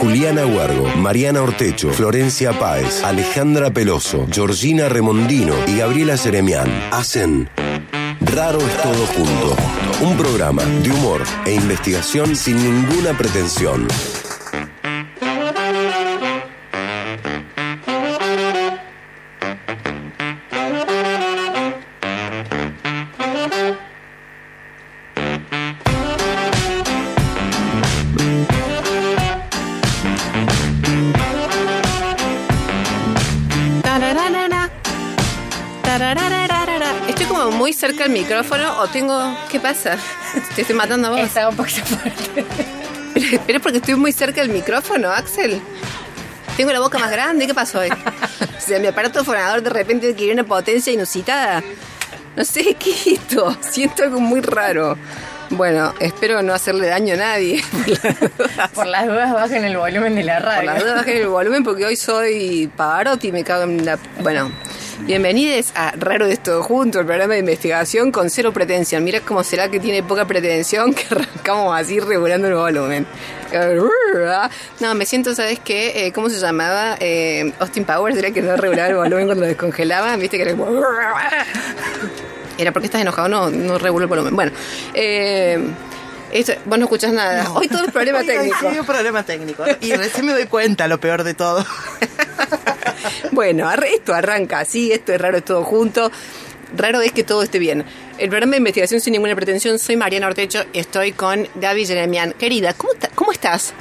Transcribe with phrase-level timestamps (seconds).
[0.00, 7.48] Juliana Huergo, Mariana Ortecho, Florencia Páez, Alejandra Peloso, Georgina Remondino y Gabriela Seremián hacen
[8.20, 9.56] Raro es todo junto.
[10.02, 13.86] Un programa de humor e investigación sin ninguna pretensión.
[38.26, 39.36] Micrófono o tengo...
[39.48, 39.96] ¿Qué pasa?
[40.56, 41.20] Te estoy matando a vos.
[41.20, 42.44] Está un poquito fuerte.
[43.14, 45.60] Pero, pero es porque estoy muy cerca del micrófono, Axel.
[46.56, 47.90] Tengo la boca más grande, ¿qué pasó hoy?
[48.56, 51.62] O sea, mi aparato fonador de repente adquirió una potencia inusitada.
[52.34, 53.56] No sé qué es esto.
[53.60, 54.98] Siento algo muy raro.
[55.50, 57.62] Bueno, espero no hacerle daño a nadie.
[58.74, 60.72] Por las dudas bajen el volumen de la Por radio.
[60.72, 63.96] la duda bajen el volumen porque hoy soy Pavarotti y me cago en la...
[64.20, 64.50] Bueno,
[65.00, 69.04] bienvenidos a Raro de Esto Junto, el programa de investigación con cero pretensión.
[69.04, 73.06] Mira cómo será que tiene poca pretensión que arrancamos así regulando el volumen.
[74.80, 76.06] No, me siento, ¿sabes qué?
[76.06, 76.96] Eh, ¿Cómo se llamaba?
[77.00, 80.36] Eh, Austin Powers era que no regulaba el volumen cuando lo ¿viste?
[80.36, 80.66] Que era como...
[82.58, 84.34] Era porque estás enojado, no, no regulo el volumen.
[84.34, 84.52] Bueno,
[84.94, 85.58] eh,
[86.32, 87.50] esto- vos no escuchás nada.
[87.52, 88.66] Hoy todo el problema Hoy técnico.
[88.68, 89.64] un problema técnico.
[89.80, 91.64] Y recién me doy cuenta lo peor de todo.
[93.32, 96.10] Bueno, esto arranca así, esto es raro, es todo junto.
[96.76, 97.84] Raro es que todo esté bien.
[98.18, 102.32] El programa de investigación sin ninguna pretensión, soy Mariana Ortecho, estoy con Gaby Jeremian.
[102.32, 103.74] Querida, ¿cómo, cómo estás?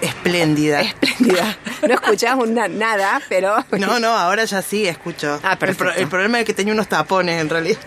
[0.00, 0.80] Espléndida.
[1.02, 1.56] Espléndida.
[1.86, 3.64] No escuchamos na- nada, pero...
[3.72, 5.40] No, no, ahora ya sí escucho.
[5.42, 5.84] Ah, el, perfecto.
[5.84, 7.78] pro- el problema es que tenía unos tapones en realidad.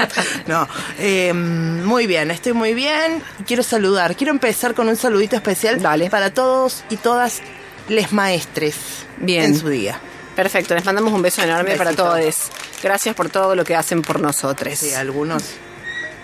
[0.46, 0.68] no,
[0.98, 3.22] eh, muy bien, estoy muy bien.
[3.46, 6.10] Quiero saludar, quiero empezar con un saludito especial Dale.
[6.10, 7.40] para todos y todas
[7.88, 8.74] les maestres
[9.18, 9.44] Bien.
[9.44, 10.00] en su día.
[10.36, 12.34] Perfecto, les mandamos un beso enorme para todos.
[12.82, 14.78] Gracias por todo lo que hacen por nosotros.
[14.78, 15.42] Sí, algunos,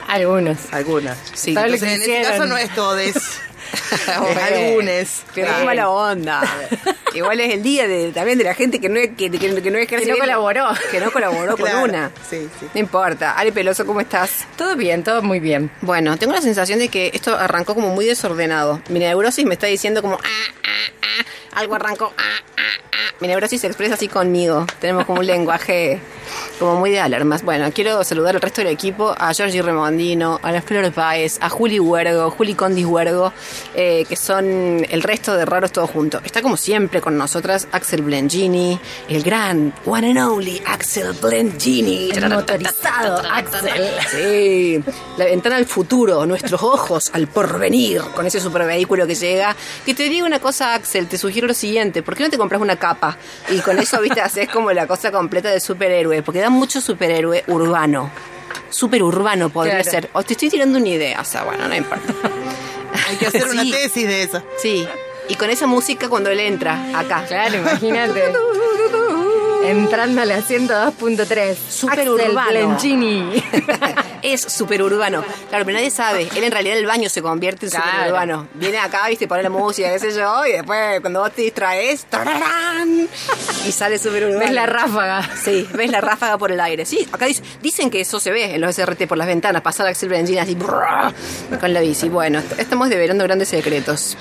[0.08, 0.56] Algunos.
[0.72, 1.18] algunas.
[1.34, 1.50] Sí.
[1.50, 3.14] Entonces, en este caso no es todes.
[4.06, 5.22] Es algunos.
[5.34, 5.58] Pero Claro.
[5.60, 6.42] qué mala onda.
[7.14, 9.78] Igual es el día de, también de la gente que no, que, que, que no
[9.78, 10.66] ejerce Que no bien- colaboró.
[10.90, 12.10] Que no colaboró Claro, con una.
[12.28, 12.66] sí, sí.
[12.74, 13.32] No importa.
[13.32, 14.46] Ale Peloso, ¿cómo estás?
[14.56, 15.70] Todo bien, todo muy bien.
[15.80, 18.82] Bueno, tengo la sensación de que esto arrancó como muy desordenado.
[18.90, 20.16] Mi neurosis me está diciendo como...
[20.16, 22.12] "Ah, ah, ah", algo arrancó...
[22.18, 22.22] "Ah,
[22.58, 22.60] ah,
[22.92, 23.14] ah".
[23.20, 24.66] Mi neurosis se expresa así conmigo.
[24.78, 26.00] Tenemos como un lenguaje
[26.58, 27.42] como muy de alarmas.
[27.42, 31.48] Bueno, quiero saludar al resto del equipo, a Giorgi Remondino, a las Flores Páez, a
[31.48, 33.32] Juli Huergo, Juli Condis Huergo,
[33.74, 36.22] eh, que son el resto de raros todos juntos.
[36.24, 38.78] Está como siempre con nosotras Axel Blengini,
[39.08, 42.10] el gran one and only Axel Blengini.
[42.12, 43.70] El motorizado Axel.
[44.10, 44.82] Sí,
[45.16, 49.54] la ventana al futuro, nuestros ojos al porvenir, con ese supervehículo que llega.
[49.84, 52.60] Que te digo una cosa, Axel, te sugiero lo siguiente, ¿por qué no te compras
[52.60, 53.16] una capa?
[53.50, 57.44] Y con eso, viste, haces como la cosa completa de superhéroe, porque da mucho superhéroe
[57.48, 58.10] urbano.
[58.70, 59.90] Superurbano podría Claro.
[59.90, 60.10] ser.
[60.12, 62.12] O te estoy tirando una idea, o sea, bueno, no importa.
[63.08, 64.42] Hay que hacer una tesis de eso.
[64.58, 64.86] Sí,
[65.28, 67.24] y con esa música cuando él entra acá.
[67.26, 68.22] Claro, imagínate.
[69.70, 71.56] Entrando a la 102.3.
[71.68, 72.50] Súper Axel urbano.
[72.50, 73.42] Blencini.
[74.22, 75.24] es superurbano.
[75.48, 76.28] Claro, pero nadie sabe.
[76.34, 77.86] Él en realidad el baño se convierte en Claro.
[77.92, 78.48] superurbano.
[78.54, 82.04] Viene acá, viste, pone la música, qué sé yo, y después cuando vos te distraes,
[82.06, 83.08] ¡tararán!
[83.66, 84.40] y sale superurbano.
[84.40, 85.28] ¿Ves la ráfaga?
[85.42, 86.84] Sí, ves la ráfaga por el aire.
[86.86, 89.86] Sí, acá dice- dicen que eso se ve en los SRT por las ventanas, pasar
[89.86, 91.12] a Axel Benzina así brrr,
[91.60, 92.08] con la bici.
[92.08, 94.16] Bueno, est- estamos develando grandes secretos.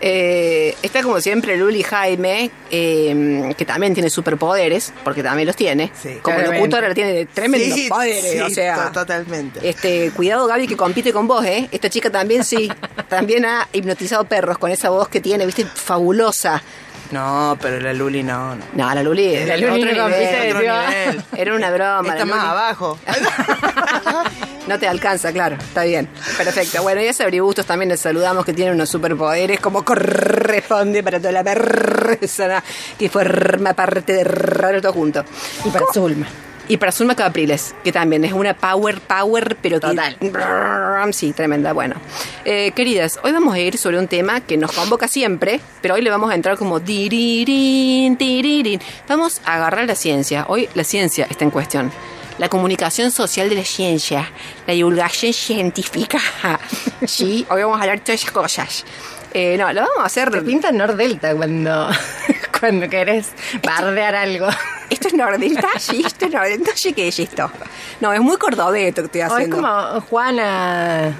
[0.00, 5.90] Eh, está como siempre Luli Jaime, eh, que también tiene superpoderes, porque también los tiene.
[6.00, 8.86] Sí, como locutora tiene tremendos Sí, poderes, sí, o sea.
[8.86, 9.66] to- totalmente.
[9.68, 11.68] Este, cuidado Gaby que compite con vos, ¿eh?
[11.72, 12.70] Esta chica también sí,
[13.08, 16.62] también ha hipnotizado perros con esa voz que tiene, viste, fabulosa.
[17.10, 18.64] No, pero la Luli no, no.
[18.74, 20.56] No, la Luli, La era Luli otro nivel.
[20.56, 21.24] Otro nivel.
[21.36, 22.12] Era una broma.
[22.12, 22.98] Está más abajo.
[24.66, 25.56] No te alcanza, claro.
[25.56, 26.08] Está bien.
[26.36, 26.82] Perfecto.
[26.82, 31.18] Bueno, y a Sabri Bustos también les saludamos que tiene unos superpoderes como corresponde para
[31.18, 32.64] toda la persona
[32.98, 35.24] que forma parte de Raro Todo Junto.
[35.64, 36.26] Y para Zulma.
[36.68, 40.16] Y para Zulma Capriles, que también es una power, power, pero que- Total.
[41.12, 41.72] Sí, tremenda.
[41.72, 41.94] Bueno,
[42.44, 46.02] Eh, queridas, hoy vamos a ir sobre un tema que nos convoca siempre, pero hoy
[46.02, 48.80] le vamos a entrar como tirirín, tirirín.
[49.08, 50.44] Vamos a agarrar la ciencia.
[50.48, 51.92] Hoy la ciencia está en cuestión.
[52.38, 54.30] La comunicación social de la ciencia,
[54.66, 56.18] la divulgación científica.
[57.06, 58.84] Sí, hoy vamos a hablar de todas esas cosas.
[59.34, 60.30] Eh, no, lo vamos a hacer.
[60.30, 61.88] Te pinta Nordelta cuando,
[62.60, 63.28] cuando querés
[63.62, 64.48] bardear algo.
[65.16, 66.70] ¿Esto es esto es Nordelta.
[66.74, 67.50] Sí, ¿qué es esto?
[68.00, 69.56] No, es muy cordobeto que estoy O es haciendo.
[69.56, 71.14] como Juana.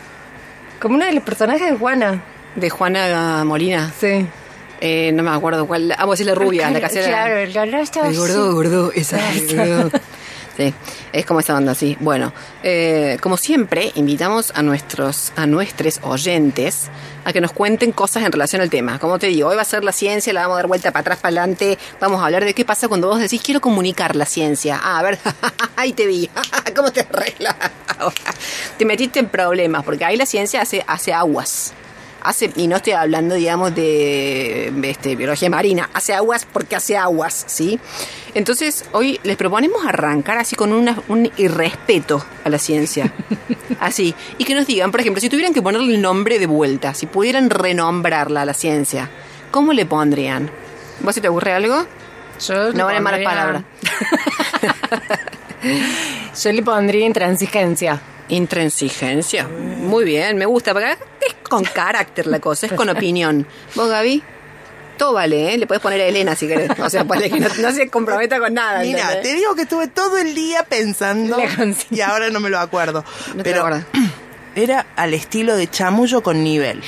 [0.80, 2.22] Como uno de los personajes de Juana.
[2.54, 3.92] De Juana Molina.
[3.98, 4.26] Sí.
[4.80, 5.94] Eh, no me acuerdo cuál.
[5.96, 7.06] Ah, vos decís la rubia, la casera.
[7.06, 9.18] Claro, el gordo El gordo, gordo, esa.
[10.56, 10.72] Sí,
[11.12, 11.98] es como esa banda, sí.
[12.00, 12.32] Bueno,
[12.62, 16.88] eh, como siempre, invitamos a nuestros, a nuestros oyentes
[17.26, 18.98] a que nos cuenten cosas en relación al tema.
[18.98, 21.00] Como te digo, hoy va a ser la ciencia, la vamos a dar vuelta para
[21.00, 21.78] atrás, para adelante.
[22.00, 24.80] Vamos a hablar de qué pasa cuando vos decís quiero comunicar la ciencia.
[24.82, 25.18] Ah, a ver,
[25.76, 26.30] ahí te vi.
[26.74, 27.56] ¿Cómo te arreglas?
[28.78, 31.74] te metiste en problemas, porque ahí la ciencia hace, hace aguas
[32.26, 37.44] hace, y no estoy hablando, digamos, de este, biología marina, hace aguas porque hace aguas,
[37.46, 37.78] ¿sí?
[38.34, 43.12] Entonces, hoy les proponemos arrancar así con una, un irrespeto a la ciencia.
[43.80, 44.14] Así.
[44.38, 47.06] Y que nos digan, por ejemplo, si tuvieran que ponerle el nombre de vuelta, si
[47.06, 49.10] pudieran renombrarla a la ciencia,
[49.50, 50.50] ¿cómo le pondrían?
[51.00, 51.86] ¿Vos si te ocurre algo?
[52.46, 53.62] Yo No valen malas palabras.
[56.42, 58.00] Yo le pondría intransigencia.
[58.28, 59.46] Intransigencia.
[59.48, 63.46] Muy bien, me gusta, porque es con carácter la cosa, es con opinión.
[63.74, 64.22] ¿Vos, Gaby?
[64.98, 65.58] Todo vale, ¿eh?
[65.58, 66.70] Le puedes poner a Elena si querés.
[66.80, 68.80] O sea, ponle que no, no se comprometa con nada.
[68.80, 69.22] Mira, ¿entendés?
[69.22, 71.36] te digo que estuve todo el día pensando
[71.90, 73.04] y ahora no me lo acuerdo.
[73.34, 73.84] No te pero
[74.56, 76.82] era al estilo de chamullo con nivel.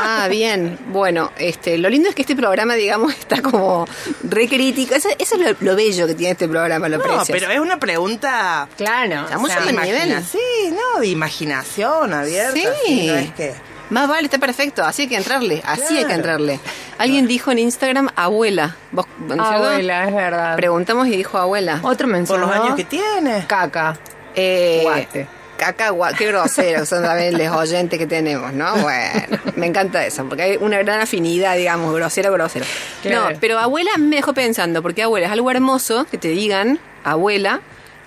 [0.00, 0.78] Ah, bien.
[0.88, 3.86] Bueno, este, lo lindo es que este programa, digamos, está como
[4.22, 4.94] re crítico.
[4.94, 7.78] Eso, eso es lo, lo bello que tiene este programa, lo No, pero es una
[7.78, 9.24] pregunta Claro.
[9.24, 10.24] Estamos o sea, en nivel.
[10.24, 12.52] Sí, no, de imaginación abierta.
[12.52, 12.66] Sí.
[12.86, 13.54] sí, no es que
[13.90, 14.84] Más vale, está perfecto.
[14.84, 15.62] Así hay que entrarle.
[15.64, 16.60] Así hay que entrarle.
[16.98, 18.76] Alguien dijo en Instagram abuela.
[18.92, 19.42] ¿Vos, ¿no?
[19.42, 20.56] Abuela, es verdad.
[20.56, 21.80] Preguntamos y dijo abuela.
[21.82, 22.46] Otro por mencionó.
[22.46, 23.44] los años que tiene.
[23.46, 23.96] Caca.
[24.34, 25.37] Eh, Guate.
[25.58, 28.76] Caca, gua- qué groseros son también los oyentes que tenemos, ¿no?
[28.76, 32.64] Bueno, me encanta eso, porque hay una gran afinidad, digamos, grosero, grosero.
[33.04, 37.60] No, pero abuela me dejó pensando, porque abuela es algo hermoso que te digan abuela,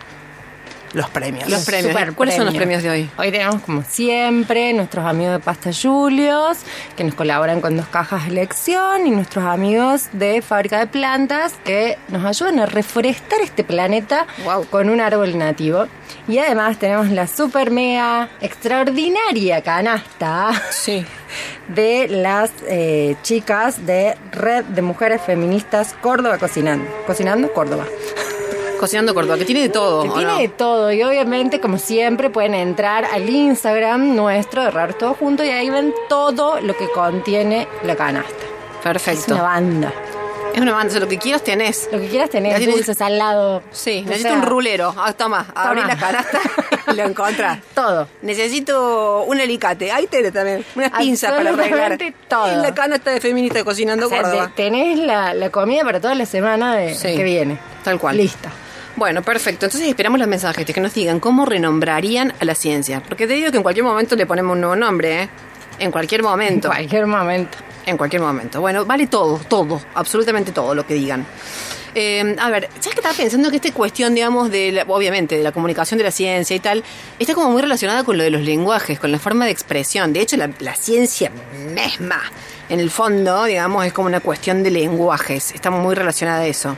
[0.93, 1.49] los premios.
[1.49, 1.91] Los premios.
[1.93, 2.83] Super ¿Cuáles son los premios.
[2.83, 3.09] de hoy?
[3.17, 6.57] Hoy tenemos, como siempre, nuestros amigos de Pasta Julios,
[6.95, 11.53] que nos colaboran con dos cajas de elección, y nuestros amigos de Fábrica de Plantas,
[11.63, 14.25] que nos ayudan a reforestar este planeta
[14.69, 15.87] con un árbol nativo.
[16.27, 21.05] Y además tenemos la super mega extraordinaria canasta Sí.
[21.67, 26.89] de las eh, chicas de Red de Mujeres Feministas Córdoba Cocinando.
[27.05, 27.85] Cocinando Córdoba.
[28.79, 30.03] Cocinando Córdoba, que tiene de todo.
[30.03, 30.37] Que ¿o tiene no?
[30.39, 35.43] de todo y obviamente como siempre pueden entrar al Instagram nuestro de Raros Todo Junto
[35.43, 38.29] y ahí ven todo lo que contiene la canasta.
[38.31, 39.33] Es Perfecto.
[39.33, 39.93] una banda.
[40.53, 41.87] Es una banda, o sea, lo que quieras tenés.
[41.91, 43.61] Lo que quieras tener, Necesito- dulce, salado.
[43.71, 44.95] Sí, necesito sea, un rulero.
[44.97, 45.93] Ah, toma, abrí Toma.
[45.93, 46.39] la canasta
[46.91, 47.59] y lo encontrás.
[47.75, 48.07] Todo.
[48.23, 49.91] Necesito un alicate.
[49.91, 50.65] Ahí tenés también.
[50.75, 51.97] Unas pinzas para arreglar.
[52.27, 52.47] Todo.
[52.51, 54.51] En la canasta de feminista cocinando O sea, Córdoba.
[54.55, 57.59] tenés la, la comida para toda la semana de, Sí, que viene.
[57.83, 58.17] tal cual.
[58.17, 58.49] Lista.
[58.99, 59.65] Bueno, perfecto.
[59.65, 63.01] Entonces esperamos los mensajes que nos digan cómo renombrarían a la ciencia.
[63.01, 65.29] Porque te digo que en cualquier momento le ponemos un nuevo nombre, ¿eh?
[65.79, 66.67] En cualquier En momento.
[66.67, 67.57] cualquier momento.
[67.85, 68.59] En cualquier momento.
[68.59, 71.25] Bueno, vale todo, todo, absolutamente todo lo que digan.
[71.95, 73.49] Eh, a ver, ¿sabes qué estaba pensando?
[73.49, 76.83] Que esta cuestión, digamos, de la- obviamente, de la comunicación de la ciencia y tal,
[77.17, 80.11] está como muy relacionada con lo de los lenguajes, con la forma de expresión.
[80.13, 81.31] De hecho, la, la ciencia
[81.73, 82.21] misma,
[82.67, 85.51] en el fondo, digamos, es como una cuestión de lenguajes.
[85.55, 86.77] Está muy relacionada a eso.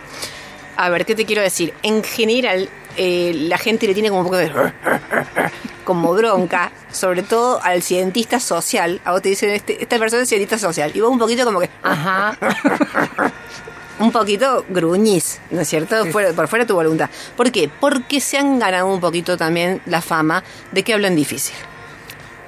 [0.84, 1.74] A ver, ¿qué te quiero decir?
[1.84, 4.52] En general, eh, la gente le tiene como un poco de...
[5.84, 9.00] como bronca, sobre todo al cientista social.
[9.06, 10.92] A vos te dicen, este, esta persona es cientista social.
[10.94, 11.70] Y vos un poquito como que...
[11.84, 12.38] Ajá.
[14.00, 16.06] un poquito gruñís, ¿no es cierto?
[16.08, 17.10] Fuera- por fuera de tu voluntad.
[17.38, 17.70] ¿Por qué?
[17.80, 21.56] Porque se han ganado un poquito también la fama de que hablan difícil.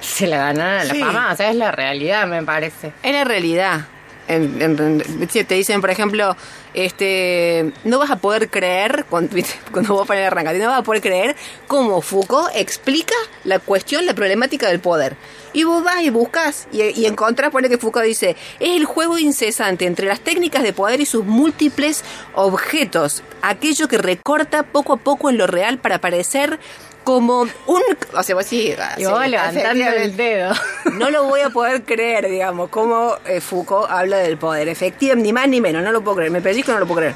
[0.00, 1.00] Se la ganan la Sí.
[1.00, 2.92] fama, o sea, es la realidad, me parece.
[3.02, 3.86] Es la realidad.
[4.26, 6.36] Te dicen, por ejemplo,
[6.74, 9.36] Este, no vas a poder creer, cuando,
[9.72, 11.36] cuando vos pones arrancar, no vas a poder creer
[11.68, 13.14] cómo Foucault explica
[13.44, 15.16] la cuestión, la problemática del poder.
[15.52, 19.18] Y vos vas y buscas y, y encontrás, pone que Foucault dice, es el juego
[19.18, 22.02] incesante entre las técnicas de poder y sus múltiples
[22.34, 26.58] objetos, aquello que recorta poco a poco en lo real para parecer
[27.04, 27.82] como un...
[28.14, 30.52] O sea, vos sí, Y vos levantando el dedo.
[30.94, 34.68] no lo voy a poder creer, digamos, cómo eh, Foucault habla del poder.
[34.68, 36.30] Efectivamente, ni más ni menos, no lo puedo creer.
[36.32, 37.14] Me pellizco, no lo puedo creer.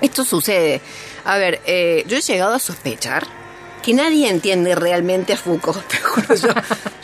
[0.00, 0.80] Esto sucede.
[1.24, 3.26] A ver, eh, yo he llegado a sospechar
[3.82, 5.84] que nadie entiende realmente a Foucault.
[5.88, 6.48] Te juro, yo,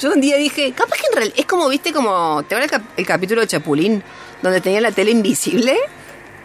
[0.01, 2.71] yo un día dije, capaz que en realidad es como, viste, como, ¿te acuerdas el,
[2.87, 4.03] cap- el capítulo de Chapulín?
[4.43, 5.79] Donde tenía la tele invisible.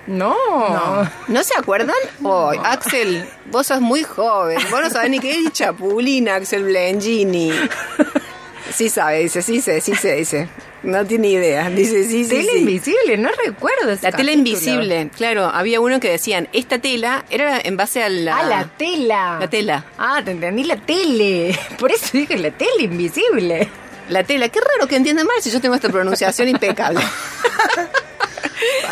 [0.08, 1.10] No.
[1.28, 1.96] ¿No se acuerdan?
[2.24, 4.58] Hoy, Axel, vos sos muy joven.
[4.72, 7.52] Vos no sabés ni qué es Chapulín, Axel Blengini.
[8.74, 10.50] Sí sabe, dice, sí sé, sí sé, dice.
[10.84, 11.70] No tiene idea.
[11.70, 12.60] Dice, sí, sí, Tele sí.
[12.60, 15.46] invisible, no recuerdo ese La tela invisible, claro.
[15.46, 18.38] Había uno que decían, esta tela era en base a la...
[18.38, 19.38] Ah, la tela.
[19.40, 19.86] La tela.
[19.98, 21.58] Ah, te entendí la tele.
[21.80, 23.68] Por eso dije la tele invisible.
[24.10, 24.48] La tela.
[24.50, 27.02] Qué raro que entiendan mal si yo tengo esta pronunciación impecable.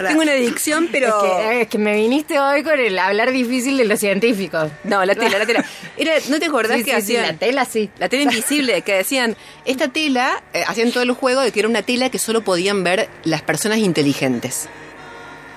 [0.07, 1.07] Tengo una dicción, pero...
[1.23, 4.69] Es, que, es que me viniste hoy con el hablar difícil de los científicos.
[4.83, 5.65] No, la tela, la tela.
[5.97, 7.23] Era, ¿No te acordás Sí, que sí, sí, hacían...
[7.33, 7.89] la tela sí.
[7.97, 11.69] La tela invisible, que decían, esta tela, eh, hacían todo el juego de que era
[11.69, 14.67] una tela que solo podían ver las personas inteligentes.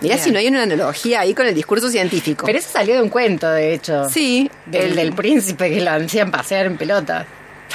[0.00, 0.24] Mirá Bien.
[0.24, 2.46] si no hay una analogía ahí con el discurso científico.
[2.46, 4.08] Pero eso salió de un cuento, de hecho.
[4.08, 7.26] sí, Del, el- del príncipe que lo hacían pasear en pelota.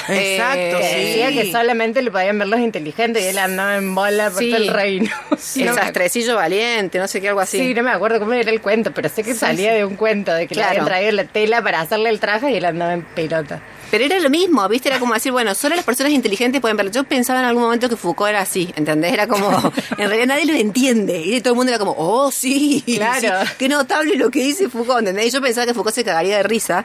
[0.09, 1.35] Exacto, Eh, Que decía sí.
[1.35, 4.49] que solamente lo podían ver los inteligentes y él andaba en bola por Sí.
[4.51, 5.09] todo el reino.
[5.31, 7.57] el sastrecillo valiente, no sé qué, algo así.
[7.59, 9.77] sí, no me acuerdo cómo era el cuento, pero sé que Sí, salía sí.
[9.77, 10.69] de un cuento de que Claro.
[10.73, 13.61] le habían traído la tela para hacerle el traje y él andaba en pelota.
[13.93, 14.89] Pero era lo mismo, ¿viste?
[14.89, 16.91] Era como decir, bueno, solo las personas inteligentes pueden verlo.
[16.91, 19.13] Yo pensaba en algún momento que Foucault era así, ¿entendés?
[19.13, 19.51] Era como,
[19.99, 21.19] en realidad nadie lo entiende.
[21.19, 22.83] Y todo el mundo era como, oh, sí.
[22.87, 23.45] Claro.
[23.45, 25.27] sí, qué notable lo que dice Foucault, ¿entendés?
[25.27, 26.83] Y yo pensaba que Foucault se cagaría de risa,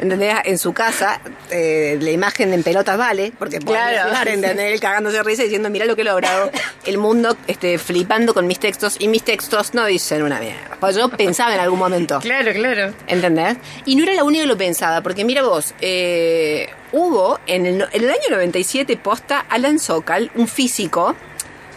[0.00, 0.34] ¿entendés?
[0.46, 4.08] En su casa, eh, la imagen en pelotas vale, porque Claro.
[4.08, 4.72] estar, ¿entendés?
[4.74, 6.50] Él cagándose de risa diciendo, mira lo que he logrado.
[6.84, 10.76] El mundo este, flipando con mis textos y mis textos no dicen una mierda.
[10.80, 12.18] Pues yo pensaba en algún momento.
[12.18, 12.94] Claro, claro.
[13.06, 13.58] ¿Entendés?
[13.84, 16.47] Y no era la única que lo pensaba, porque mira vos, eh,
[16.92, 21.14] hubo en el, en el año 97 posta Alan Sokal, un físico.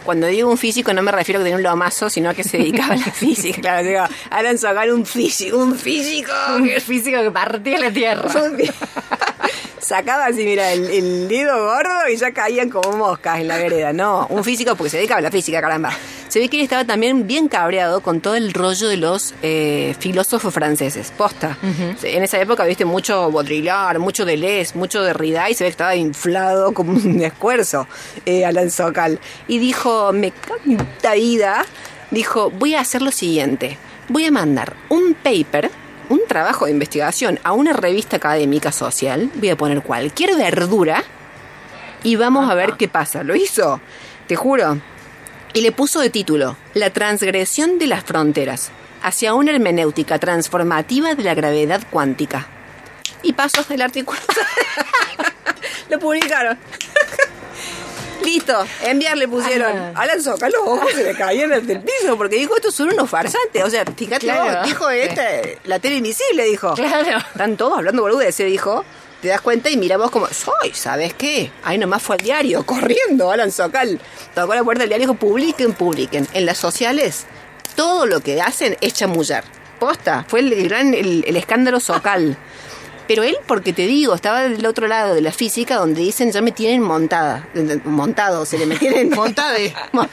[0.04, 2.42] Cuando digo un físico no me refiero a que tenía un lomazo, sino a que
[2.42, 3.60] se dedicaba a la física.
[3.60, 6.32] Claro, digo, Alan Sokal, un físico, un físico.
[6.56, 8.28] Un físico que partía la tierra.
[9.78, 13.92] Sacaba así, mira, el, el dedo gordo y ya caían como moscas en la vereda.
[13.92, 15.92] No, un físico porque se dedicaba a la física, caramba.
[16.32, 19.94] Se ve que él estaba también bien cabreado con todo el rollo de los eh,
[19.98, 21.12] filósofos franceses.
[21.14, 21.58] Posta.
[22.02, 25.94] En esa época viste mucho Baudrillard, mucho Deleuze, mucho Derrida y se ve que estaba
[25.94, 27.86] inflado como un esfuerzo
[28.24, 29.20] eh, Alan Sokal.
[29.46, 31.66] Y dijo, me canta vida.
[32.10, 33.76] Dijo, voy a hacer lo siguiente.
[34.08, 35.70] Voy a mandar un paper
[36.08, 41.04] un trabajo de investigación a una revista académica social, voy a poner cualquier verdura
[42.02, 43.22] y vamos a ver qué pasa.
[43.22, 43.82] Lo hizo,
[44.26, 44.80] te juro.
[45.54, 48.70] Y le puso de título La transgresión de las fronteras
[49.02, 52.46] hacia una hermenéutica transformativa de la gravedad cuántica.
[53.22, 54.18] Y pasos del artículo.
[55.90, 56.58] Lo publicaron.
[58.24, 59.76] Listo, enviarle pusieron.
[59.76, 59.92] Ajá.
[59.96, 63.64] Alan Soca, los ojos se le caían del piso porque dijo, estos son unos farsantes.
[63.64, 64.58] O sea, fíjate Claro.
[64.60, 65.22] vos, dijo esta,
[65.64, 66.72] la tele invisible, dijo.
[66.74, 67.18] Claro.
[67.18, 68.84] Están todos hablando boludeces, dijo.
[69.22, 71.52] Te das cuenta y mira vos como, soy, ¿sabes qué?
[71.62, 74.00] Ahí nomás fue al diario, corriendo, Alan Socal.
[74.34, 76.26] Tocó la puerta del diario y dijo, publiquen, publiquen.
[76.34, 77.26] En las sociales,
[77.76, 79.44] todo lo que hacen es chamullar.
[79.78, 82.36] Posta, fue el, gran, el, el escándalo Socal.
[83.06, 86.40] Pero él, porque te digo, estaba del otro lado de la física donde dicen ya
[86.40, 87.48] me tienen montada.
[87.84, 89.10] Montado, se le metieron.
[89.10, 89.72] Montade.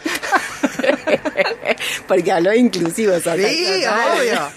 [2.07, 3.47] porque habló inclusivo Socal.
[3.47, 4.51] Sí, obvio.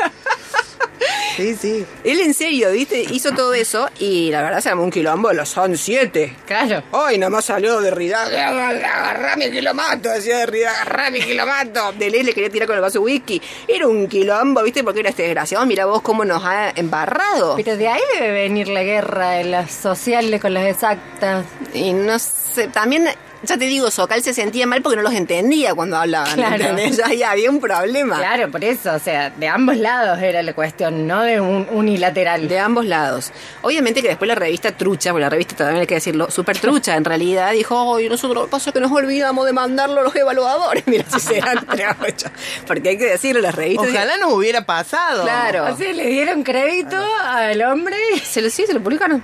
[1.37, 1.87] Sí, sí.
[2.05, 3.03] Él en serio, ¿viste?
[3.11, 6.37] Hizo todo eso y la verdad se armó un quilombo, los son siete.
[6.47, 6.83] Claro.
[6.91, 11.93] Hoy nomás salió Derrida, agarrame que lo mato, decía Derrida, agarrame que lo mato.
[11.93, 13.41] Deleuze le quería tirar con el vaso de whisky.
[13.67, 14.85] Era un quilombo, ¿viste?
[14.85, 15.65] Porque era este desgraciado.
[15.67, 17.57] Mira vos cómo nos ha embarrado.
[17.57, 21.45] Pero de ahí debe venir la guerra de las sociales con las exactas.
[21.75, 23.09] Y no sé, también,
[23.43, 26.35] ya te digo, Socal se sentía mal porque no los entendía cuando hablaban.
[26.35, 26.55] Claro.
[26.55, 26.97] ¿entendés?
[26.97, 28.19] Ya ahí había un problema.
[28.19, 32.49] Claro, por eso, o sea, de ambos lados era la cuestión, no de un unilateral.
[32.49, 33.33] De ambos lados.
[33.63, 36.97] Obviamente que después la revista trucha, porque la revista también hay que decirlo, súper trucha
[36.97, 40.85] en realidad, dijo, ay, nosotros pasa que nos olvidamos de mandarlo a los evaluadores.
[40.87, 41.43] Mira, si se
[42.07, 42.29] hecho.
[42.67, 43.89] Porque hay que decirlo, las revistas...
[43.89, 45.23] Ojalá no hubiera pasado.
[45.23, 45.73] Claro.
[45.73, 47.97] O sea, le dieron crédito al hombre.
[48.25, 49.23] Se lo, sí, se lo publicaron.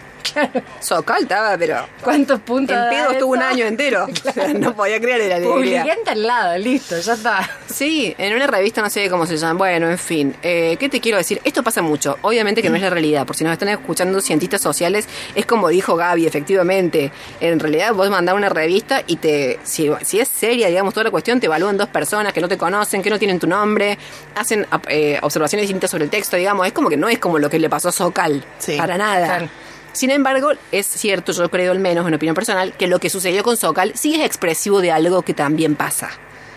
[0.81, 1.87] Socal estaba, pero...
[2.03, 2.77] ¿Cuántos puntos?
[2.77, 4.07] En pedo estuvo un año entero.
[4.29, 5.83] O sea, no podía creer la alegría.
[5.83, 7.51] Publicante al lado, listo, ya está.
[7.67, 9.59] Sí, en una revista no sé cómo se llama.
[9.59, 10.37] Bueno, en fin.
[10.43, 11.41] Eh, ¿Qué te quiero decir?
[11.45, 12.19] Esto pasa mucho.
[12.23, 13.27] Obviamente que no es la realidad.
[13.27, 17.11] Por si nos están escuchando cientistas sociales, es como dijo Gaby, efectivamente.
[17.41, 21.11] En realidad vos mandás una revista y te si, si es seria, digamos, toda la
[21.11, 23.99] cuestión, te evalúan dos personas que no te conocen, que no tienen tu nombre,
[24.35, 26.67] hacen eh, observaciones distintas sobre el texto, digamos.
[26.67, 28.45] Es como que no es como lo que le pasó a Socal.
[28.59, 28.77] Sí.
[28.77, 29.27] Para nada.
[29.27, 29.49] Claro.
[29.93, 33.43] Sin embargo, es cierto, yo creo al menos en opinión personal, que lo que sucedió
[33.43, 36.11] con Socal sí es expresivo de algo que también pasa.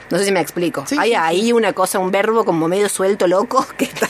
[0.09, 0.85] No sé si me explico.
[0.85, 4.09] Sí, Hay sí, ahí una cosa, un verbo como medio suelto, loco, que está,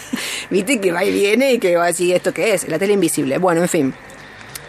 [0.50, 2.68] viste, que va y viene y que va así, ¿esto qué es?
[2.68, 3.38] La tele invisible.
[3.38, 3.94] Bueno, en fin.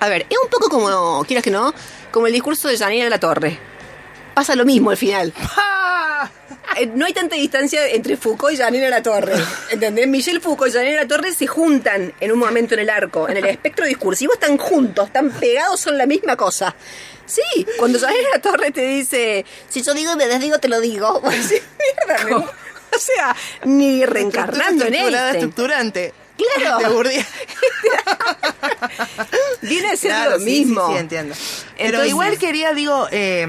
[0.00, 1.73] A ver, es un poco como, quieras que no,
[2.11, 3.59] como el discurso de Janine de la Torre.
[4.35, 5.32] Pasa lo mismo al final.
[5.56, 6.30] ¡Ah!
[6.79, 9.35] Eh, No hay tanta distancia entre Foucault y Janine La Torre.
[9.71, 10.07] ¿Entendés?
[10.09, 13.29] Michel Foucault y Janine La Torre se juntan en un momento en el arco.
[13.29, 16.75] En el espectro discursivo están juntos, están pegados, son la misma cosa.
[17.26, 20.81] Sí, cuando Janine La Torre te dice, si yo digo y me desdigo, te lo
[20.81, 21.21] digo.
[21.31, 21.62] Decís,
[22.09, 22.47] mierda,
[22.95, 25.38] O sea, ni reencarnando en Estructurada, este.
[25.38, 26.14] estructurante.
[26.56, 26.92] Claro.
[26.92, 27.22] Bourdieu.
[29.62, 30.87] Viene a ser Claro, lo mismo.
[30.88, 31.34] Sí, sí, entiendo.
[31.76, 33.46] Pero Entonces- igual quería, digo, eh,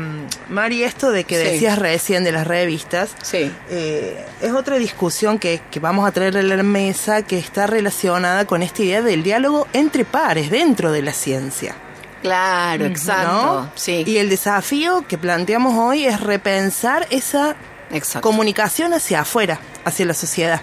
[0.50, 1.44] Mari, esto de que Sí.
[1.52, 3.52] decías recién de las revistas, Sí.
[3.70, 8.46] eh, es otra discusión que, que vamos a traer a la mesa que está relacionada
[8.46, 11.76] con esta idea del diálogo entre pares dentro de la ciencia.
[12.22, 13.32] Claro, exacto.
[13.32, 13.72] ¿no?
[13.76, 17.56] Sí, Y el desafío que planteamos hoy es repensar esa
[17.92, 18.22] exacto.
[18.28, 20.62] comunicación hacia afuera, hacia la sociedad.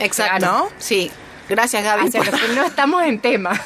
[0.00, 0.44] Exacto.
[0.44, 0.68] ¿No?
[0.78, 1.10] Sí.
[1.48, 2.08] Gracias, Gaby.
[2.08, 3.60] Hacia por- los que no estamos en tema.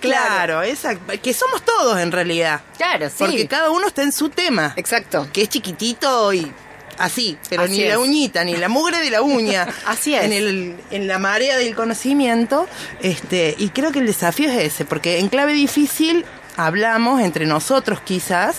[0.00, 1.12] Claro, exacto.
[1.22, 2.60] Que somos todos en realidad.
[2.76, 3.16] Claro, sí.
[3.18, 4.72] Porque cada uno está en su tema.
[4.76, 5.28] Exacto.
[5.32, 6.50] que es chiquitito y
[6.98, 7.88] así, pero Así ni es.
[7.90, 9.66] la uñita, ni la mugre de la uña.
[9.86, 10.24] Así es.
[10.24, 12.66] En, el, en la marea del conocimiento.
[13.00, 16.24] este Y creo que el desafío es ese, porque en clave difícil
[16.56, 18.58] hablamos entre nosotros quizás,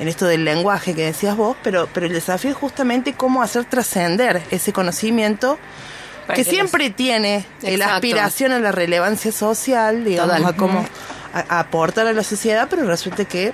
[0.00, 3.64] en esto del lenguaje que decías vos, pero, pero el desafío es justamente cómo hacer
[3.66, 5.58] trascender ese conocimiento.
[6.34, 7.94] Que que siempre tiene la Exacto.
[7.94, 10.52] aspiración a la relevancia social, digamos, Total.
[10.52, 10.86] a cómo
[11.32, 13.52] a- a aportar a la sociedad, pero resulta que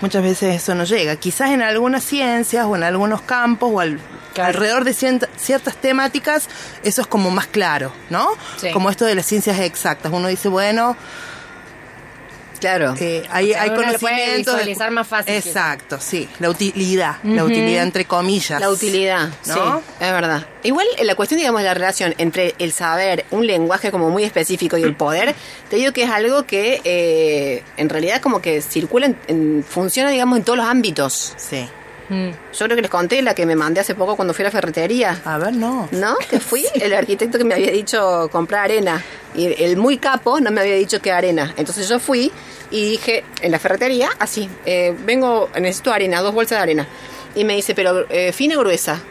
[0.00, 1.16] muchas veces eso no llega.
[1.16, 3.98] Quizás en algunas ciencias o en algunos campos o al-
[4.34, 4.48] Claro.
[4.48, 6.48] alrededor de cierta- ciertas temáticas
[6.82, 8.28] eso es como más claro, ¿no?
[8.56, 8.70] Sí.
[8.70, 10.10] Como esto de las ciencias exactas.
[10.12, 10.96] Uno dice, bueno,
[12.62, 12.94] Claro.
[13.00, 14.54] eh, hay, O sea, hay conocimientos...
[14.54, 16.28] visualizar más fácil, Exacto, sí.
[16.38, 18.60] La utilidad, la utilidad entre comillas.
[18.60, 19.54] La utilidad, ¿No?
[19.54, 19.60] sí,
[20.00, 20.46] es verdad.
[20.62, 24.22] Igual eh, la cuestión, digamos, de la relación entre el saber, un lenguaje como muy
[24.24, 25.34] específico y el poder,
[25.68, 30.10] te digo que es algo que eh, en realidad como que circula, en, en- funciona,
[30.10, 31.34] digamos, en todos los ámbitos.
[31.36, 31.68] Sí.
[32.08, 32.28] Mm.
[32.30, 34.50] Yo creo que les conté la que me mandé hace poco cuando fui a la
[34.50, 35.20] ferretería.
[35.24, 35.88] A ver, no.
[35.92, 36.16] ¿No?
[36.28, 39.02] Que fui el arquitecto que me había dicho comprar arena.
[39.34, 41.54] Y el, muy capo no me había dicho que arena.
[41.56, 42.30] Entonces yo fui
[42.70, 46.88] y dije, en la ferretería, así, eh, vengo, necesito arena, dos bolsas de arena.
[47.34, 49.02] Y me dice, pero eh, fina o gruesa.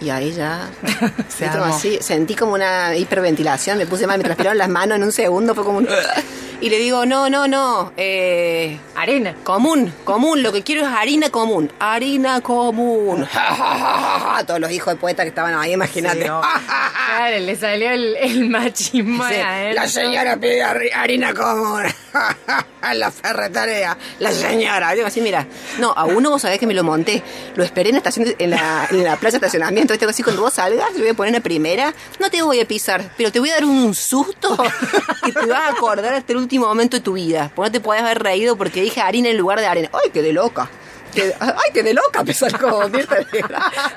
[0.00, 0.68] Y ahí ya,
[1.28, 1.46] Se ¿viste?
[1.50, 1.74] Como armó.
[1.76, 5.54] así, sentí como una hiperventilación, me puse mal, me transpiraron las manos en un segundo,
[5.54, 5.88] fue como un...
[6.58, 9.34] Y le digo, no, no, no, eh, Arena.
[9.44, 11.70] Común, común, lo que quiero es harina común.
[11.78, 13.28] Harina común.
[14.46, 16.22] Todos los hijos de poeta que estaban ahí, imagínate.
[16.22, 16.40] Sí, no.
[16.40, 19.74] Claro, le salió el, el machismo Sí, a él.
[19.74, 21.82] la señora pide har- harina común.
[22.90, 23.96] en la ferretería.
[24.20, 24.92] La señora.
[24.92, 25.46] Digo así, mira.
[25.78, 27.22] No, a uno vos sabés que me lo monté.
[27.54, 29.85] Lo esperé en la estación, de- en la, en la plaza de estacionamiento.
[29.94, 31.92] Este así, cuando vos salgas, te voy a poner una primera.
[32.18, 34.56] No te voy a pisar, pero te voy a dar un susto
[35.24, 37.50] que te vas a acordar hasta el último momento de tu vida.
[37.54, 39.90] Porque no te podés haber reído porque dije harina en lugar de arena.
[39.92, 40.68] ¡Ay, quedé loca!
[41.14, 42.22] Quedé- ¡Ay, quedé loca!
[42.24, 43.16] Me salió, Mirta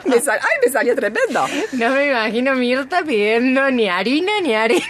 [0.06, 1.46] me ¡Ay, me salió tremendo!
[1.74, 4.86] No me imagino Mirta pidiendo ni harina ni arena.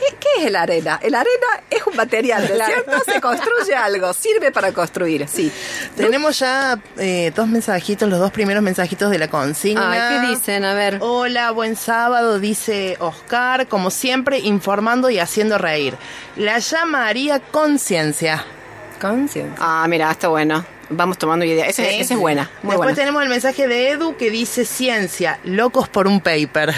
[0.00, 0.98] ¿Qué, qué es la arena?
[1.02, 2.72] El arena es un material, ¿no es Claro.
[2.72, 3.02] cierto?
[3.12, 5.52] Se construye algo, sirve para construir, sí.
[5.96, 9.92] Tenemos ya eh, dos mensajitos, los dos primeros mensajitos de la consigna.
[9.92, 10.64] Ay, ¿qué dicen?
[10.64, 10.98] A ver.
[11.00, 15.94] Hola, buen sábado, dice Oscar, como siempre, informando y haciendo reír.
[16.36, 18.44] La llamaría conciencia.
[19.00, 19.54] Conciencia.
[19.58, 20.64] Ah, mira, está bueno.
[20.92, 21.66] Vamos tomando idea.
[21.66, 21.88] Esa, Sí.
[22.00, 22.94] esa es buena, muy Después buena.
[22.96, 26.74] tenemos el mensaje de Edu que dice ciencia, locos por un paper.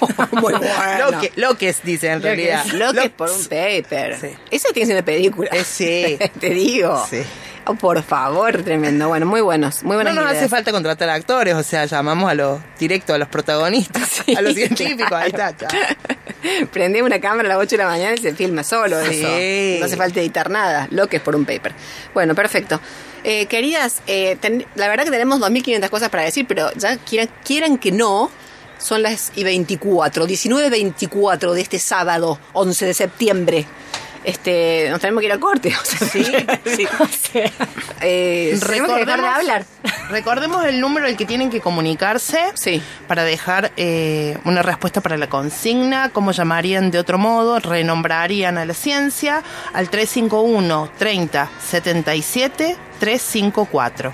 [0.32, 1.10] Muy bueno.
[1.10, 2.24] Loque- loques, dice en Loques.
[2.36, 2.64] realidad.
[2.74, 4.18] Lo que es por un paper.
[4.20, 4.28] Sí.
[4.50, 5.50] Esa tiene que ser una película.
[5.52, 6.18] Eh, sí.
[6.40, 7.04] Te digo.
[7.08, 7.22] Sí.
[7.68, 9.08] Oh, por favor, tremendo.
[9.08, 9.82] Bueno, muy buenos.
[9.82, 10.36] Muy No buenas nos ideas.
[10.36, 14.40] hace falta contratar actores, o sea, llamamos a los directo a los protagonistas, Sí, a
[14.40, 15.52] los científicos, ahí está.
[15.52, 15.74] claro.
[15.76, 16.66] chao.
[16.72, 19.18] Prende una cámara a las 8 de la mañana y se filma solo Sí.
[19.24, 19.80] eso.
[19.80, 20.86] No hace falta editar nada.
[20.92, 21.72] Lo que es por un paper.
[22.14, 22.80] Bueno, perfecto.
[23.24, 27.28] Eh, queridas, eh, ten- la verdad que tenemos 2.500 cosas para decir, pero ya quieran,
[27.44, 28.30] quieran que no,
[28.78, 33.66] son las y 24, 19.24 de este sábado, 11 de septiembre.
[34.24, 35.72] Este, nos tenemos que ir al corte.
[35.80, 36.26] o sea, sí.
[37.00, 37.50] O sea,
[38.00, 39.64] Eh, tenemos que dejar de Recordemos- hablar.
[40.10, 42.82] Recordemos el número al que tienen que comunicarse Sí.
[43.06, 48.64] para dejar eh, una respuesta para la consigna, cómo llamarían de otro modo, renombrarían a
[48.64, 54.12] la ciencia al 351 30 77 354.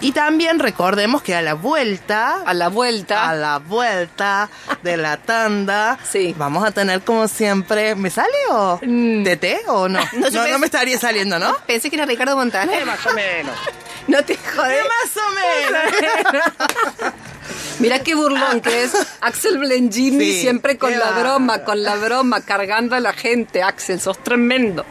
[0.00, 3.28] Y también recordemos que a la vuelta A la vuelta.
[3.28, 4.48] a la vuelta
[4.82, 6.34] de la tanda, Sí.
[6.36, 10.00] vamos a tener como siempre, ¿me sale o TT o no?
[10.00, 11.54] No, No, yo no, pensé- me estaría saliendo, ¿no?
[11.66, 12.84] Pensé que era Ricardo Montaner.
[12.86, 13.56] más o menos.
[14.06, 14.82] No te jodes.
[14.84, 17.12] Más o menos.
[17.78, 22.40] Mira qué burlón que es Axel Blengini Sí, siempre con la broma, con la broma,
[22.42, 23.62] cargando a la gente.
[23.62, 24.84] Axel, sos tremendo.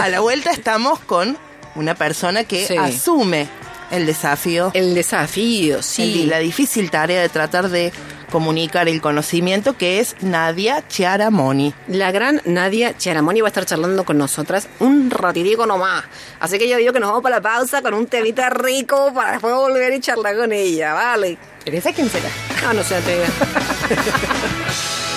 [0.00, 1.38] A la vuelta estamos con
[1.74, 2.76] una persona que Sí.
[2.76, 3.48] asume
[3.90, 6.22] el desafío, El desafío, sí.
[6.22, 7.92] el- la difícil tarea de tratar de
[8.32, 11.72] comunicar el conocimiento, que es Nadia Chiaramoni.
[11.86, 16.04] La gran Nadia Chiaramoni va a estar charlando con nosotras un ratitico nomás.
[16.40, 19.32] Así que yo digo que nos vamos para la pausa con un temita rico para
[19.32, 21.38] después volver y charlar con ella, ¿vale?
[21.64, 22.28] ¿Teresa quién será?
[22.66, 23.18] Ah, no sé, te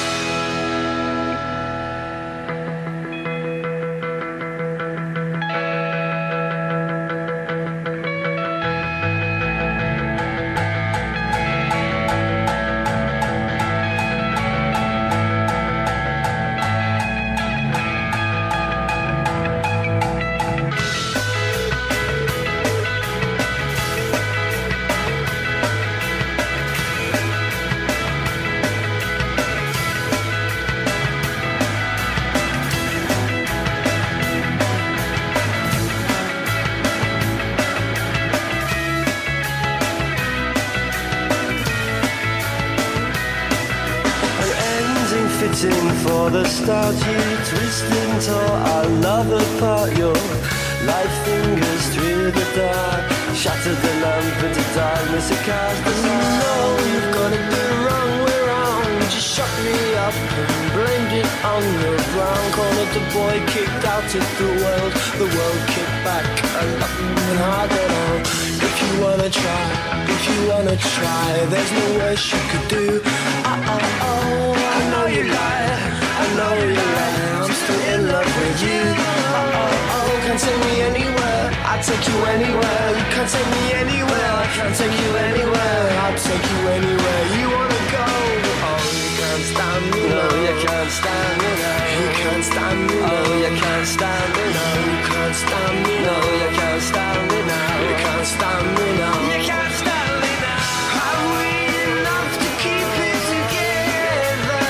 [90.97, 95.35] stand me now You can't stand me Oh, you can't stand me now You can't
[95.43, 99.73] stand me No, you can't stand me now You can't stand me now You can't
[99.81, 100.63] stand me now
[100.97, 101.51] Have we
[101.85, 104.65] enough to keep it together?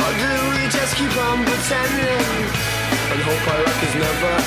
[0.00, 2.32] Or do we just keep on pretending?
[3.12, 4.45] And hope our luck is never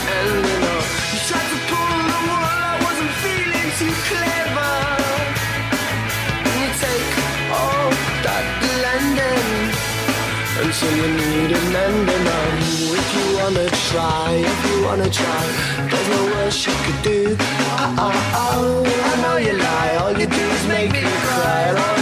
[10.99, 12.51] you need an ending on
[12.99, 15.43] If you wanna try, if you wanna try.
[15.89, 17.21] There's no worse you could do.
[17.39, 19.93] Oh, oh, oh, I know you lie.
[20.01, 21.61] All you do is make me cry.
[21.69, 21.99] And all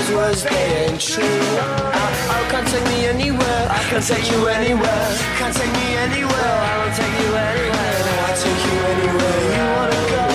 [0.65, 1.41] ain't true.
[1.61, 3.63] Oh, oh, can't take me anywhere.
[3.77, 5.07] I can take you anywhere.
[5.39, 6.55] Can't take me anywhere.
[6.69, 7.97] I won't take you anywhere.
[8.07, 9.39] No, I'll take you anywhere.
[9.55, 10.25] You wanna go?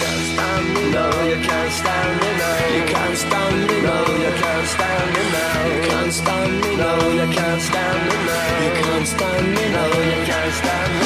[0.00, 0.24] Can't
[0.94, 2.19] No, you can't stand
[6.10, 10.24] can't stand me No, you can't stand me now You can't stand me No, you
[10.26, 10.99] can't stand me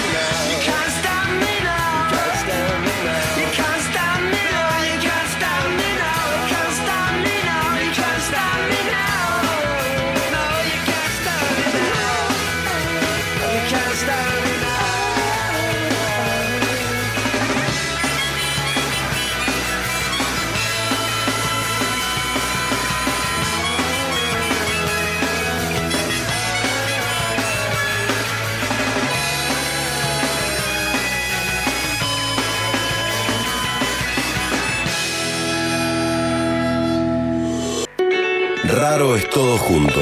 [38.94, 39.98] Raro es todo junto.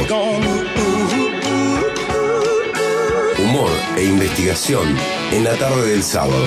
[3.39, 4.99] Humor e investigación
[5.31, 6.45] en la tarde del sábado.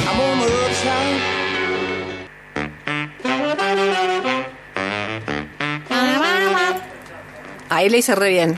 [7.69, 8.55] Ahí le hice re bien.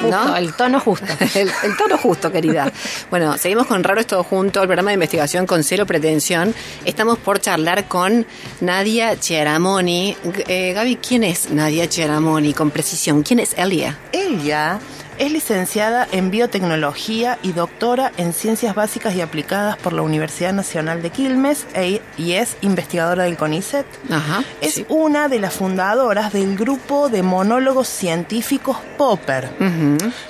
[0.00, 0.36] Justo, ¿No?
[0.38, 1.06] el tono justo.
[1.34, 2.72] El, el tono justo, querida.
[3.10, 6.54] Bueno, seguimos con Raro es todo junto, el programa de investigación con cero pretensión.
[6.84, 8.26] Estamos por charlar con
[8.60, 10.16] Nadia Chiaramoni.
[10.48, 12.54] Eh, Gaby, ¿quién es Nadia Chiaramoni?
[12.54, 13.98] Con precisión, ¿quién es Elia?
[14.12, 14.80] Ella
[15.18, 21.02] Es licenciada en biotecnología y doctora en ciencias básicas y aplicadas por la Universidad Nacional
[21.02, 23.86] de Quilmes e- y es investigadora del CONICET.
[24.10, 24.42] Ajá.
[24.60, 24.86] Es sí.
[24.88, 29.50] una de las fundadoras del grupo de monólogos científicos Popper,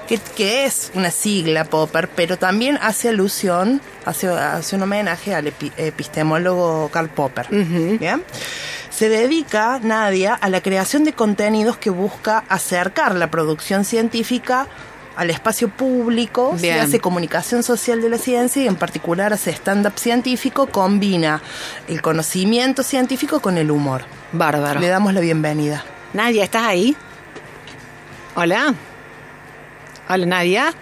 [0.06, 5.46] que, que es una sigla Popper, pero también hace alusión, hace, hace un homenaje al
[5.46, 7.46] epi- epistemólogo Karl Popper.
[7.50, 8.22] ¿Bien?
[8.94, 14.68] Se dedica, Nadia, a la creación de contenidos que busca acercar la producción científica
[15.16, 19.94] al espacio público, se hace comunicación social de la ciencia y en particular hace stand-up
[19.96, 21.40] científico, combina
[21.88, 24.04] el conocimiento científico con el humor.
[24.33, 24.80] Bárbaro.
[24.80, 25.85] Le damos la bienvenida.
[26.12, 26.96] Nadia, ¿estás ahí?
[28.35, 28.74] Hola.
[30.09, 30.72] Hola, Nadia.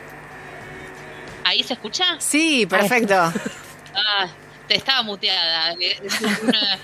[1.44, 2.04] ¿Ahí se escucha?
[2.18, 3.14] Sí, perfecto.
[3.14, 4.26] Ah,
[4.66, 5.74] te estaba muteada.
[5.78, 6.78] Es una-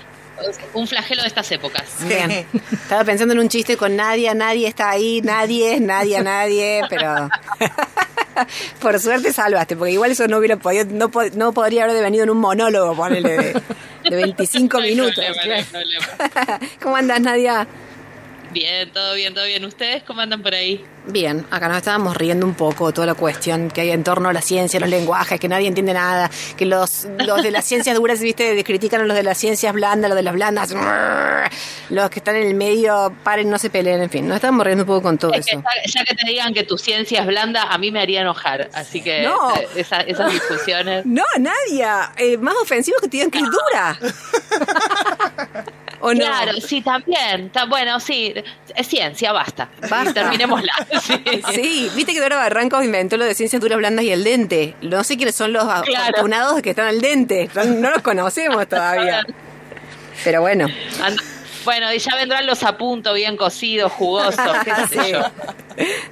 [0.73, 1.83] un flagelo de estas épocas.
[2.01, 2.45] Bien.
[2.71, 7.29] Estaba pensando en un chiste con Nadia, nadie está ahí, nadie, nadie, nadie, pero
[8.81, 12.29] por suerte salvaste, porque igual eso no hubiera podido, no, no podría haber venido en
[12.29, 13.61] un monólogo, ponele, de,
[14.09, 15.25] de 25 No hay minutos.
[15.25, 15.63] problema,
[16.59, 16.67] no.
[16.81, 17.67] ¿Cómo andas, Nadia?
[18.51, 19.63] Bien, todo bien, todo bien.
[19.65, 20.83] ¿Ustedes cómo andan por ahí?
[21.05, 24.29] Bien, acá nos estábamos riendo un poco de toda la cuestión que hay en torno
[24.29, 27.95] a la ciencia, los lenguajes, que nadie entiende nada, que los, los de las ciencias
[27.95, 30.73] duras, viste, critican a los de las ciencias blandas, los de las blandas,
[31.89, 34.83] los que están en el medio, paren, no se peleen, en fin, nos estábamos riendo
[34.83, 35.63] un poco con todo Es que eso.
[35.85, 38.69] ya, ya que te digan que tu ciencia es blanda, a mí me haría enojar.
[38.73, 39.53] Así que No.
[39.75, 41.05] esa- esas discusiones.
[41.19, 43.99] No, Nadia, eh, más ofensivo que te digan que es dura.
[46.01, 46.19] ¿O no?
[46.19, 47.49] Claro, sí, también.
[47.49, 48.33] Ta- bueno, sí,
[48.75, 49.69] es ciencia, basta.
[49.89, 50.13] Basta.
[50.13, 50.71] Terminémosla.
[51.01, 51.21] Sí.
[51.53, 54.75] Sí, viste que Dora Barrancos inventó lo de ciencias duras, blandas y el dente.
[54.81, 55.83] No sé quiénes son los Claro.
[56.03, 57.49] afortunados que están al dente.
[57.55, 59.25] No, no los conocemos todavía.
[60.23, 60.67] Pero bueno.
[61.01, 61.19] And-
[61.65, 65.11] Bueno, y ya vendrán los apuntos bien cocidos, jugosos, qué sé Sí.
[65.11, 65.21] yo.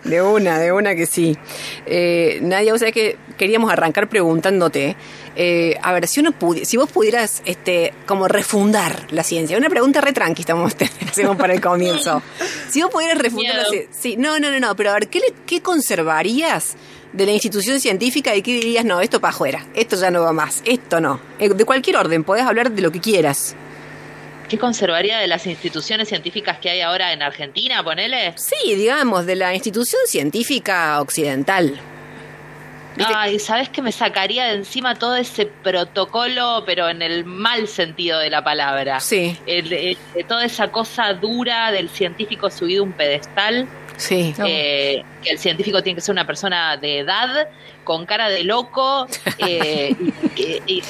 [0.03, 1.37] De una, de una que sí.
[1.85, 4.95] Eh, Nadia, o sea que queríamos arrancar preguntándote,
[5.35, 9.69] eh, a ver, si uno pudi- si vos pudieras este, como refundar la ciencia, una
[9.69, 10.73] pregunta re tranqui estamos,
[11.09, 12.21] hacemos para el comienzo.
[12.69, 13.69] Si vos pudieras refundar la Miedo.
[13.71, 16.75] ciencia, sí, no, no, no, no, pero a ver, ¿qué, le- qué conservarías
[17.13, 20.33] de la institución científica y qué dirías, no, esto para afuera, esto ya no va
[20.33, 21.19] más, esto no?
[21.39, 23.55] Eh, de cualquier orden, podés hablar de lo que quieras.
[24.49, 28.33] ¿Qué conservaría de las instituciones científicas que hay ahora en Argentina, ponele?
[28.37, 31.77] Sí, digamos, de la institución científica occidental.
[32.95, 33.13] ¿Viste?
[33.15, 38.19] Ay, ¿sabes que me sacaría de encima todo ese protocolo, pero en el mal sentido
[38.19, 38.99] de la palabra?
[39.01, 39.37] Sí.
[39.45, 44.33] El- toda esa cosa dura del científico subido a un pedestal, Sí.
[44.45, 47.47] eh, que el científico tiene que ser una persona de edad,
[47.83, 49.05] con cara de loco,
[49.39, 49.93] eh,
[50.65, 50.81] y-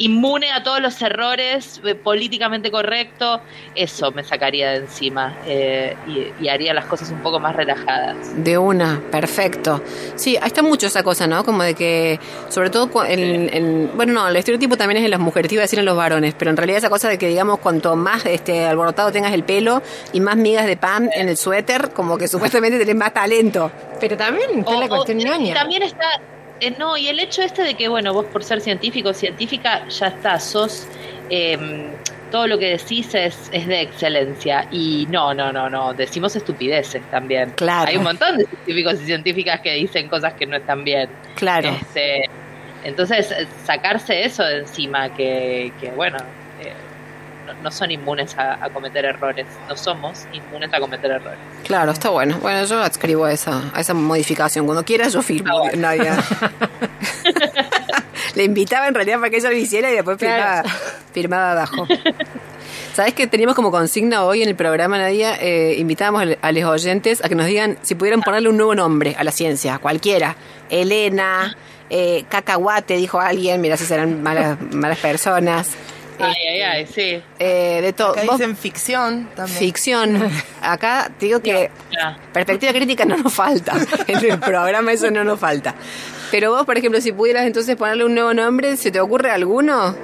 [0.00, 3.40] inmune a todos los errores, eh, políticamente correcto.
[3.74, 8.16] Eso me sacaría de encima eh, y, y haría las cosas un poco más relajadas.
[8.42, 9.82] De una, perfecto.
[10.16, 11.44] Sí, ahí está mucho esa cosa, ¿no?
[11.44, 15.20] Como de que, sobre todo, en, en- bueno, no, el estereotipo también es en las
[15.20, 17.28] mujeres, te iba a decir en los varones, pero en realidad esa cosa de que,
[17.28, 19.82] digamos, cuanto más este alborotado tengas el pelo
[20.12, 23.70] y más migas de pan en el suéter, como que supuestamente tenés más talento.
[24.00, 25.54] Pero también está O- la o- cuestión y ñoña.
[25.54, 26.06] también está,
[26.60, 30.08] eh, no, y el hecho este de que, bueno, vos por ser científico, científica, ya
[30.08, 30.86] está, sos,
[31.30, 31.58] eh,
[32.30, 34.66] todo lo que decís es, es de excelencia.
[34.70, 37.50] Y no, no, no, no, decimos estupideces también.
[37.56, 37.88] Claro.
[37.88, 41.08] Hay un montón de científicos y científicas que dicen cosas que no están bien.
[41.34, 41.70] Claro.
[41.70, 42.28] Este,
[42.84, 46.18] entonces, sacarse eso de encima, que, que bueno,
[47.54, 51.38] no, no son inmunes a, a cometer errores, no somos inmunes a cometer errores.
[51.64, 52.38] Claro, está bueno.
[52.40, 54.66] Bueno, yo adscribo a esa, a esa modificación.
[54.66, 56.18] Cuando quieras yo firmo, Nadia.
[58.34, 60.62] Le invitaba en realidad para que ella lo hiciera y después firmaba,
[61.12, 61.86] firmaba abajo.
[62.94, 65.36] ¿Sabes que teníamos como consigna hoy en el programa, Nadia?
[65.40, 69.14] Eh, invitábamos a los oyentes a que nos digan si pudieran ponerle un nuevo nombre
[69.18, 70.36] a la ciencia, cualquiera.
[70.68, 71.56] Elena,
[71.88, 75.68] eh, cacahuate, dijo alguien, mira si serán malas, malas personas.
[76.22, 77.22] Ay, ay, ay, sí.
[77.38, 78.12] Eh, de todo.
[78.12, 79.58] Acá Vos- dicen ficción también.
[79.58, 80.30] Ficción.
[80.62, 81.70] Acá te digo que
[82.32, 83.74] perspectiva crítica no nos falta.
[84.06, 85.74] En el programa eso no nos falta.
[86.30, 89.96] Pero vos, por ejemplo, si pudieras entonces ponerle un nuevo nombre, ¿se te ocurre alguno?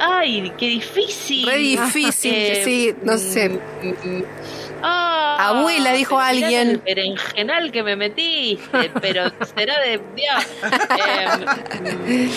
[0.00, 1.46] Ay, qué difícil.
[1.46, 3.50] Re difícil, Eh, sí, no sé.
[4.82, 6.68] Ah, Abuela, dijo alguien.
[6.70, 10.00] El berenjenal que me metiste, pero será de.
[10.14, 10.46] Dios.
[12.06, 12.30] Eh,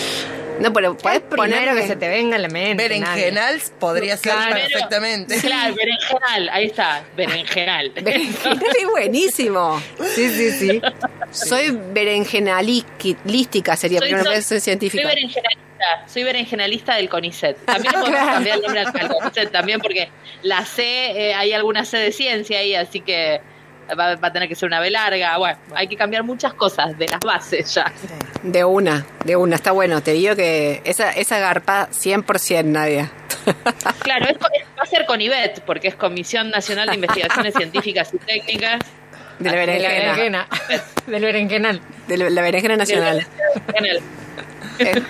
[0.60, 2.76] No, pero Es podés primero ponerle- que se te venga a la mente.
[2.88, 2.98] Nadia.
[3.24, 4.54] Berenjenals podría ser Claro.
[4.56, 5.40] perfectamente.
[5.40, 7.90] Claro, berenjenal, ahí está, berenjenal.
[7.94, 9.82] Berenjenal es buenísimo.
[10.14, 10.80] Sí, sí, sí.
[11.30, 15.02] Soy berenjenalística, sería, Soy- pero no soy- ser científica.
[15.10, 15.10] Soy
[15.82, 17.64] berenjenalista, soy berenjenalista del CONICET.
[17.64, 18.32] También podemos Claro.
[18.32, 20.08] cambiar el nombre al CONICET también porque
[20.42, 20.82] la C,
[21.30, 23.40] eh, hay alguna C de ciencia ahí, así que
[23.98, 25.36] va, va a tener que ser una B larga.
[25.38, 27.92] Bueno, hay que cambiar muchas cosas de las bases ya.
[28.42, 30.02] De una, de una, está bueno.
[30.02, 33.10] Te digo que esa, esa garpa 100% Nadia.
[34.02, 38.18] Claro, es- va a ser con IBET, porque es Comisión Nacional de Investigaciones Científicas y
[38.18, 38.80] Técnicas.
[39.38, 40.12] De la De la berenjena.
[40.12, 40.48] berenjena.
[41.06, 41.80] Del berenjenal.
[42.08, 43.26] De la, la berenjena nacional.
[44.78, 45.02] Eh,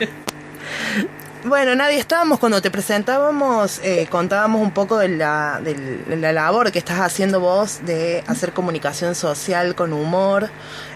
[1.44, 6.70] Bueno, Nadia, estábamos cuando te presentábamos, eh, contábamos un poco de la, de la labor
[6.70, 10.50] que estás haciendo vos de hacer comunicación social con humor,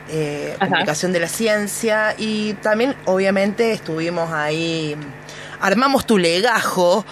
[0.08, 4.96] eh, comunicación de la ciencia y también obviamente estuvimos ahí,
[5.60, 7.04] armamos tu legajo,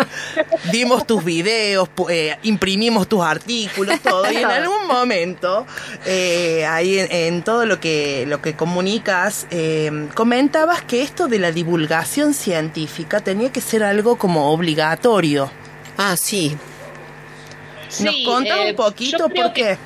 [0.72, 5.66] dimos tus videos, eh, imprimimos tus artículos, todo y en algún momento
[6.04, 11.38] eh, ahí en, en todo lo que lo que comunicas eh, comentabas que esto de
[11.38, 15.50] la divulgación científica tenía que ser algo como obligatorio.
[15.98, 16.56] Ah, sí.
[18.00, 19.78] ¿Nos Sí, contás eh, un poquito por que- qué?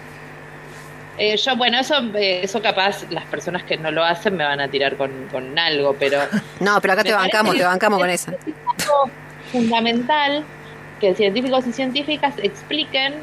[1.22, 4.58] Eh, yo, bueno, eso, eh, eso capaz las personas que no lo hacen me van
[4.58, 6.18] a tirar con, con algo, pero
[6.60, 8.32] No, pero acá te bancamos, te bancamos con es esa.
[8.32, 9.10] algo
[9.52, 10.44] fundamental
[10.98, 13.14] que científicos y científicas expliquen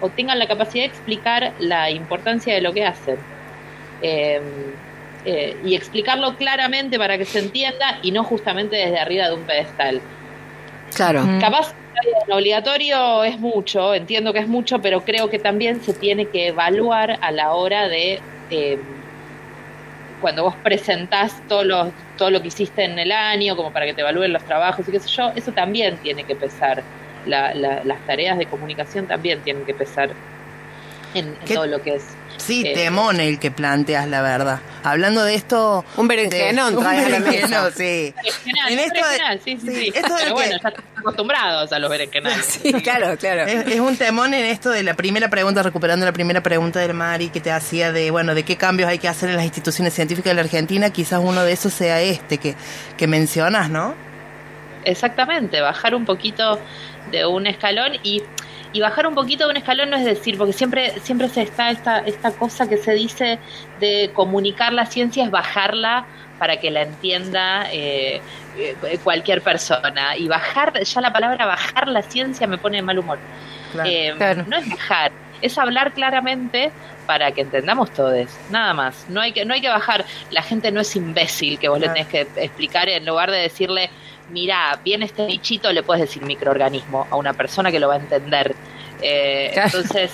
[0.00, 3.16] o tengan la capacidad de explicar la importancia de lo que hacen.
[4.02, 4.40] Eh,
[5.24, 9.42] eh, y explicarlo claramente para que se entienda y no justamente desde arriba de un
[9.42, 10.00] pedestal.
[10.94, 11.22] Claro.
[11.22, 11.40] Mm.
[11.40, 11.74] Capaz
[12.30, 17.18] obligatorio es mucho, entiendo que es mucho, pero creo que también se tiene que evaluar
[17.20, 18.78] a la hora de eh,
[20.20, 23.94] cuando vos presentás todo lo, todo lo que hiciste en el año, como para que
[23.94, 26.82] te evalúen los trabajos y qué sé yo, eso también tiene que pesar.
[27.26, 30.10] La- la- las tareas de comunicación también tienen que pesar
[31.14, 32.16] en, en ¿Qué- todo lo que es.
[32.44, 34.60] Sí, eh, temón el que planteas la verdad.
[34.82, 35.84] Hablando de esto...
[35.96, 38.12] Un berenjenón un berenjenón, sí.
[38.16, 39.92] Berenjenal, En esto de- berenjenal, sí, sí, sí, sí.
[39.94, 42.44] esto de Pero que- bueno, ya estamos acostumbrados a los berenjenales.
[42.62, 43.42] Sí, claro, claro.
[43.42, 46.94] Es, es un temón en esto de la primera pregunta, recuperando la primera pregunta del
[46.94, 49.94] Mari que te hacía de, bueno, de qué cambios hay que hacer en las instituciones
[49.94, 50.90] científicas de la Argentina.
[50.90, 52.56] Quizás uno de esos sea este que,
[52.96, 53.94] que mencionas, ¿no?
[54.84, 56.58] Exactamente, bajar un poquito
[57.12, 58.22] de un escalón y,
[58.72, 61.70] y bajar un poquito de un escalón no es decir, porque siempre, siempre se está
[61.70, 63.38] esta, esta cosa que se dice
[63.80, 66.06] de comunicar la ciencia es bajarla
[66.38, 68.20] para que la entienda eh,
[68.56, 70.16] eh, cualquier persona.
[70.16, 73.18] Y bajar, ya la palabra bajar la ciencia me pone de mal humor.
[73.72, 73.88] Claro.
[73.88, 74.44] Eh, Claro.
[74.48, 76.70] No es bajar, es hablar claramente
[77.06, 79.06] para que entendamos todos, nada más.
[79.08, 80.04] No hay que, no hay que bajar.
[80.30, 81.94] La gente no es imbécil que vos Claro.
[81.94, 83.90] le tenés que explicar en lugar de decirle,
[84.30, 87.98] mira, viene este bichito, le puedes decir microorganismo a una persona que lo va a
[87.98, 88.54] entender.
[89.02, 89.66] Eh, Claro.
[89.74, 90.12] Entonces,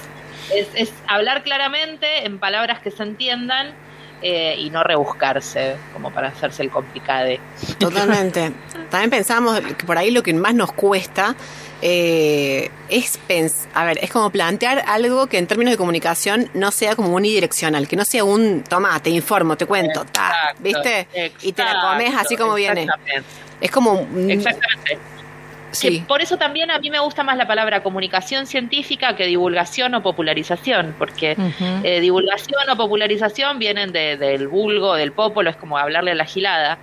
[0.54, 3.72] es, es hablar claramente en palabras que se entiendan.
[4.20, 7.38] eh, y no rebuscarse como para hacerse el complicade.
[7.78, 8.50] Totalmente.
[8.90, 11.36] También pensamos que por ahí lo que más nos cuesta
[11.82, 16.70] eh, es pens a ver, es como plantear algo que en términos de comunicación no
[16.70, 21.06] sea como unidireccional, que no sea un toma, te informo, te cuento, ta, Exacto, ¿viste?
[21.42, 22.82] Y te la comes así como viene.
[22.82, 23.28] exactamente,
[23.60, 24.98] Es como un- Exactamente.
[25.70, 26.00] sí.
[26.00, 29.94] Que por eso también a mí me gusta más la palabra comunicación científica que divulgación
[29.94, 31.36] o popularización, porque
[31.84, 36.24] eh, divulgación o popularización vienen de- del vulgo, del popolo, es como hablarle a la
[36.24, 36.78] gilada,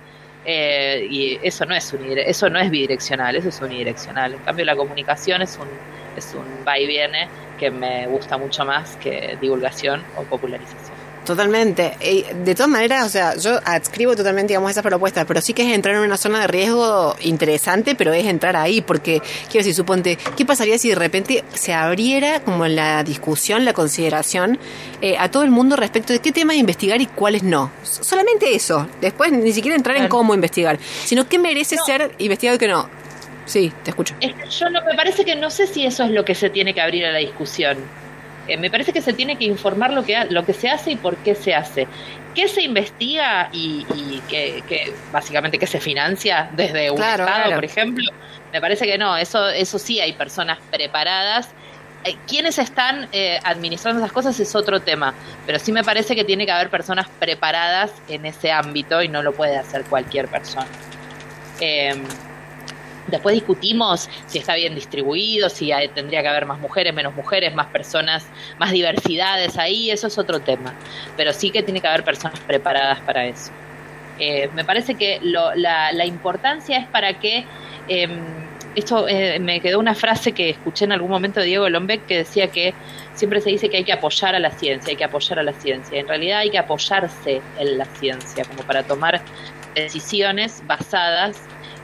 [0.46, 4.34] eh, y eso no es eso no es bidireccional, eso es unidireccional.
[4.34, 5.68] En cambio la comunicación es un
[6.16, 7.28] es un va y viene
[7.58, 10.95] que me gusta mucho más que divulgación o popularización.
[11.26, 11.96] Totalmente.
[12.44, 15.74] De todas maneras, o sea, yo adscribo totalmente, digamos, esas propuestas, pero sí que es
[15.74, 20.16] entrar en una zona de riesgo interesante, pero es entrar ahí, porque, quiero decir, suponte,
[20.36, 24.58] ¿qué pasaría si de repente se abriera como la discusión, la consideración
[25.02, 27.72] eh, a todo el mundo respecto de qué temas investigar y cuáles no?
[27.82, 28.86] Solamente eso.
[29.00, 31.84] Después ni siquiera entrar en cómo investigar, sino qué merece No.
[31.84, 32.88] ser investigado y qué no.
[33.46, 34.14] Sí, te escucho.
[34.20, 36.50] Es que yo no, me parece que no sé si eso es lo que se
[36.50, 37.78] tiene que abrir a la discusión.
[38.48, 40.96] Eh, me parece que se tiene que informar lo que, lo que se hace y
[40.96, 41.86] por qué se hace.
[42.34, 47.42] ¿Qué se investiga y, y que, que básicamente qué se financia desde un Claro, Estado,
[47.44, 47.56] claro.
[47.56, 48.12] por ejemplo?
[48.52, 51.48] Me parece que no, eso, eso sí hay personas preparadas.
[52.04, 55.14] Eh, ¿Quiénes están eh, administrando esas cosas es otro tema?
[55.46, 59.22] Pero sí me parece que tiene que haber personas preparadas en ese ámbito y no
[59.22, 60.66] lo puede hacer cualquier persona.
[61.60, 61.94] Eh,
[63.06, 67.54] Después discutimos si está bien distribuido, si hay- tendría que haber más mujeres, menos mujeres,
[67.54, 68.26] más personas,
[68.58, 70.74] más diversidades ahí, eso es otro tema.
[71.16, 73.50] Pero sí que tiene que haber personas preparadas para eso.
[74.18, 77.44] Eh, me parece que lo- la, importancia es para que...
[77.88, 78.08] eh,
[78.76, 82.18] esto eh, me quedó una frase que escuché en algún momento de Diego Lombeck que
[82.18, 82.74] decía que
[83.14, 85.54] siempre se dice que hay que apoyar a la ciencia, hay que apoyar a la
[85.54, 85.98] ciencia.
[85.98, 89.22] En realidad hay que apoyarse en la ciencia como para tomar
[89.74, 91.38] decisiones basadas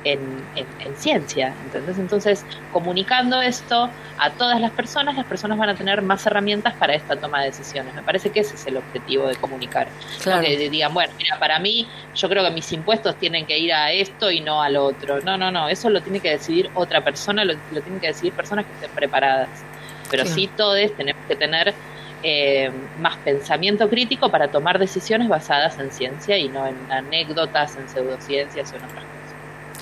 [0.05, 0.21] en,
[0.57, 1.55] en- en ciencia.
[1.65, 1.99] ¿entendés?
[1.99, 3.89] Entonces, comunicando esto
[4.19, 7.47] a todas las personas, las personas van a tener más herramientas para esta toma de
[7.47, 7.95] decisiones.
[7.95, 9.89] Me parece que ese es el objetivo de comunicar.
[10.27, 10.41] No.
[10.41, 13.93] Que digan, bueno, mira, para mí, yo creo que mis impuestos tienen que ir a
[13.93, 15.21] esto y no al otro.
[15.21, 18.33] No, no, no, eso lo tiene que decidir otra persona, lo, lo tienen que decidir
[18.33, 19.49] personas que estén preparadas.
[20.11, 20.35] Pero Claro.
[20.37, 21.73] sí, todos tenemos que tener
[22.23, 27.89] eh, más pensamiento crítico para tomar decisiones basadas en ciencia y no en anécdotas, en
[27.89, 29.12] pseudociencias o en otras cosas.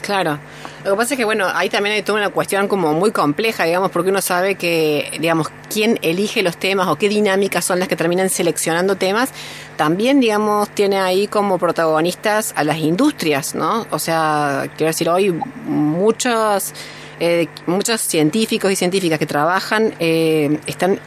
[0.00, 0.38] Claro.
[0.84, 3.64] Lo que pasa es que, bueno, ahí también hay toda una cuestión como muy compleja,
[3.64, 7.88] digamos, porque uno sabe que, digamos, quién elige los temas o qué dinámicas son las
[7.88, 9.30] que terminan seleccionando temas,
[9.76, 13.86] también, digamos, tiene ahí como protagonistas a las industrias, ¿no?
[13.90, 15.32] O sea, quiero decir, hoy
[15.66, 16.72] muchos,
[17.20, 20.98] eh, muchos científicos y científicas que trabajan eh, están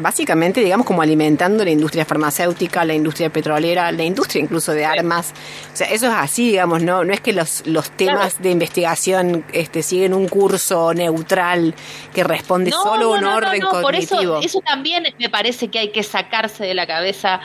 [0.00, 5.32] básicamente, digamos, como alimentando la industria farmacéutica, la industria petrolera, la industria incluso de armas.
[5.72, 9.44] O sea, eso es así, digamos, no, no es que los, los temas de investigación
[9.52, 11.74] este, siguen un curso neutral
[12.12, 14.40] que responde solo a un orden Por eso, cognitivo.
[14.40, 17.40] eso también me parece que hay que sacarse de la cabeza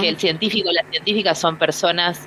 [0.00, 2.20] que el científico y las científicas son personas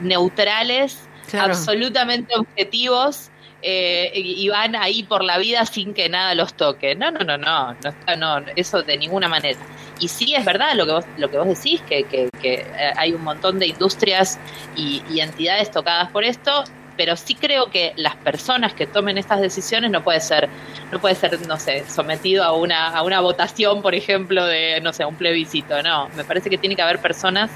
[0.00, 0.98] neutrales,
[1.30, 1.52] Claro.
[1.54, 3.30] absolutamente objetivos.
[3.62, 6.94] Eh, y van ahí por la vida sin que nada los toque.
[6.94, 9.58] No, no, no, no, no, no, eso de ninguna manera.
[10.00, 12.92] Y sí es verdad lo que vos, lo que vos decís, que, que, que eh,
[12.96, 14.38] hay un montón de industrias
[14.74, 16.64] y, y entidades tocadas por esto,
[16.96, 20.48] pero sí creo que las personas que tomen estas decisiones no puede ser,
[20.90, 24.92] no puede ser, no sé, sometido a una, a una votación, por ejemplo, de, no
[24.92, 25.82] sé, un plebiscito.
[25.82, 27.50] No, me parece que tiene que haber personas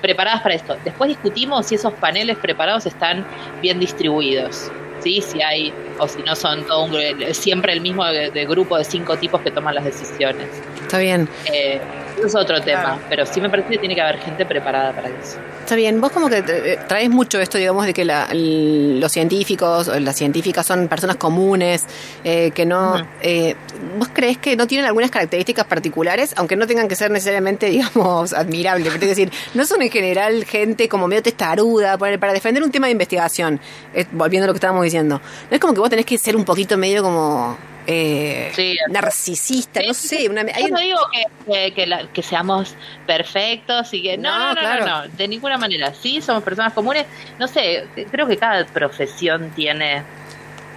[0.00, 0.76] preparadas para esto.
[0.84, 3.26] Después discutimos si esos paneles preparados están
[3.60, 4.70] bien distribuidos.
[5.02, 5.20] ¿Sí?
[5.20, 8.84] Si hay, o si no son todo un, siempre el mismo de, de grupo de
[8.84, 10.48] cinco tipos que toman las decisiones.
[10.82, 11.28] Está bien.
[11.52, 11.80] Eh,
[12.24, 13.00] es otro tema, Claro.
[13.08, 15.38] pero sí me parece que tiene que haber gente preparada para eso.
[15.60, 19.88] Está bien, vos como que tra- traes mucho esto, digamos, de que la- los científicos,
[19.88, 21.84] o las científicas son personas comunes,
[22.24, 22.94] eh, que no...
[23.22, 23.54] Eh,
[23.98, 28.32] ¿Vos crees que no tienen algunas características particulares, aunque no tengan que ser necesariamente, digamos,
[28.32, 28.88] admirables?
[28.92, 32.86] Pero es decir, no son en general gente como medio testaruda, para defender un tema
[32.88, 33.60] de investigación,
[33.94, 35.20] eh, volviendo a lo que estábamos diciendo.
[35.50, 37.56] No es como que vos tenés que ser un poquito medio como...
[37.86, 38.76] Eh, Sí.
[38.90, 42.74] narcisista, no sé, una, Yo no digo que, que, que la- que seamos
[43.06, 44.86] perfectos y que no, No, no, no, claro.
[44.86, 45.92] no, no, de ninguna manera.
[45.94, 47.06] Sí, somos personas comunes.
[47.38, 50.02] No sé, creo que cada profesión tiene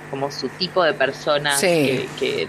[0.10, 2.08] como su tipo de persona Sí.
[2.20, 2.47] que,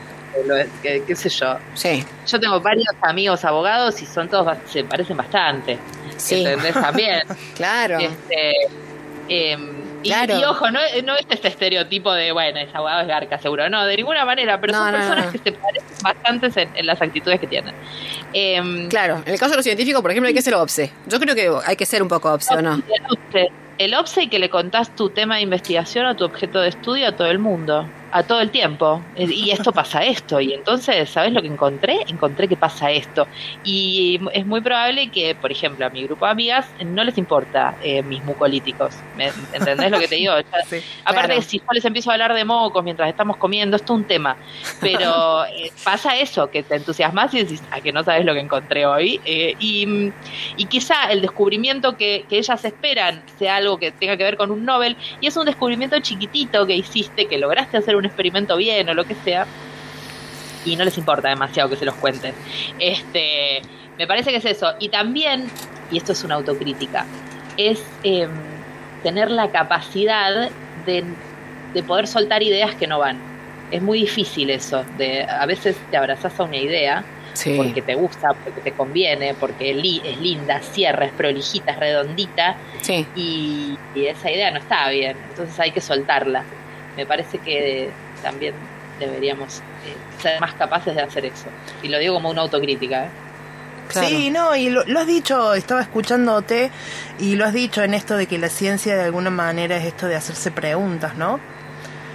[1.06, 1.56] qué sé yo.
[1.74, 5.78] Sí, Yo tengo varios amigos abogados y son todos, se parecen bastante.
[6.16, 6.44] Sí.
[6.44, 6.74] ¿Entendés?
[6.74, 7.22] También.
[7.56, 7.98] claro.
[7.98, 8.52] Este,
[9.28, 9.73] em,
[10.04, 10.38] y, Claro.
[10.38, 13.68] y ojo, no, no es este estereotipo de, bueno, es abogado es garca, seguro.
[13.68, 16.86] No, de ninguna manera, pero No, son no, personas que se parecen bastantes en, en
[16.86, 17.74] las actitudes que tienen.
[18.32, 20.92] Em, Claro, en el caso de los científicos, por ejemplo, hay que ser obse.
[21.06, 22.74] Yo creo que hay que ser un poco obse, ¿o no?
[22.74, 26.60] El OPSE, el OPSE y que le contás tu tema de investigación o tu objeto
[26.60, 29.02] de estudio a todo el mundo, a todo el tiempo.
[29.16, 30.40] Eh, Y esto pasa esto.
[30.40, 31.98] Y entonces, ¿sabes lo que encontré?
[32.06, 33.26] Encontré que pasa esto.
[33.64, 37.76] Y es muy probable que, por ejemplo, a mi grupo de amigas no les importa
[37.82, 38.94] eh, mis mucolíticos.
[39.16, 40.32] ¿Me entendés lo que te digo?
[40.70, 41.42] Sí, Aparte, claro.
[41.42, 44.36] si yo les empiezo a hablar de mocos mientras estamos comiendo, esto es un tema.
[44.80, 48.40] Pero eh, pasa eso, que te entusiasmas y decís, ah, que no sabes lo que
[48.40, 49.20] encontré hoy.
[49.24, 50.12] Eh, y,
[50.56, 54.50] y quizá el descubrimiento que, que ellas esperan sea algo que tenga que ver con
[54.52, 58.88] un Nobel, y es un descubrimiento chiquitito que hiciste, que lograste hacer un experimento bien
[58.88, 59.46] o lo que sea,
[60.64, 62.34] y no les importa demasiado que se los cuenten.
[62.78, 63.60] Este,
[63.98, 64.72] me parece que es eso.
[64.80, 65.46] Y también,
[65.90, 67.06] y esto es una autocrítica,
[67.56, 68.30] es em,
[69.02, 70.48] tener la capacidad
[70.86, 71.04] de,
[71.74, 73.18] de poder soltar ideas que no van.
[73.70, 77.54] Es muy difícil eso, de a veces te abrazas a una idea Sí.
[77.56, 81.78] porque te gusta, porque te conviene, porque es li- es linda, cierra, es prolijita, es
[81.80, 83.04] redondita, Sí.
[83.16, 86.44] y, y esa idea no está bien, entonces hay que soltarla.
[86.96, 87.90] Me parece que
[88.22, 88.54] también
[88.98, 91.46] deberíamos eh, ser más capaces de hacer eso.
[91.82, 93.06] Y lo digo como una autocrítica.
[93.06, 93.08] ¿eh?
[93.88, 94.08] Claro.
[94.08, 96.70] Sí, no, y lo, lo has dicho, estaba escuchándote
[97.18, 100.06] y lo has dicho en esto de que la ciencia de alguna manera es esto
[100.06, 101.38] de hacerse preguntas, ¿no?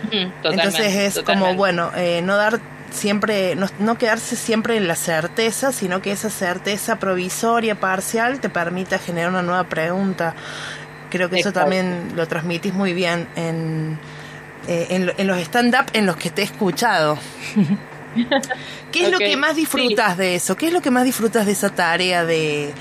[0.03, 2.59] Mm, totalmente, Entonces es como, bueno, eh, no dar
[2.91, 8.49] siempre, no, no quedarse siempre en la certeza, sino que esa certeza provisoria, parcial, te
[8.49, 10.33] permita generar una nueva pregunta.
[11.09, 13.99] Creo que eso también lo transmitís muy bien en,
[14.69, 17.17] eh, en, en los stand-up en los que te he escuchado.
[18.91, 20.55] ¿Qué es lo que más disfrutas de eso?
[20.55, 22.71] ¿Qué es lo que más disfrutas de esa tarea de,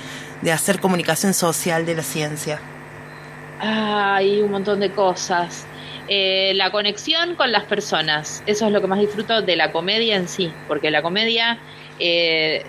[0.43, 2.61] de hacer comunicación social de la ciencia?
[3.61, 5.67] Hay un montón de cosas.
[6.09, 10.17] Eh, la conexión con las personas, eso es lo que más disfruto de la comedia
[10.17, 11.59] en sí, porque la comedia,
[11.99, 12.65] eh,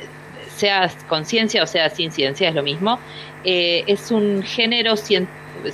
[0.57, 2.99] sea con ciencia o sea sin ciencia, es lo mismo,
[3.45, 5.29] eh, es un género cien-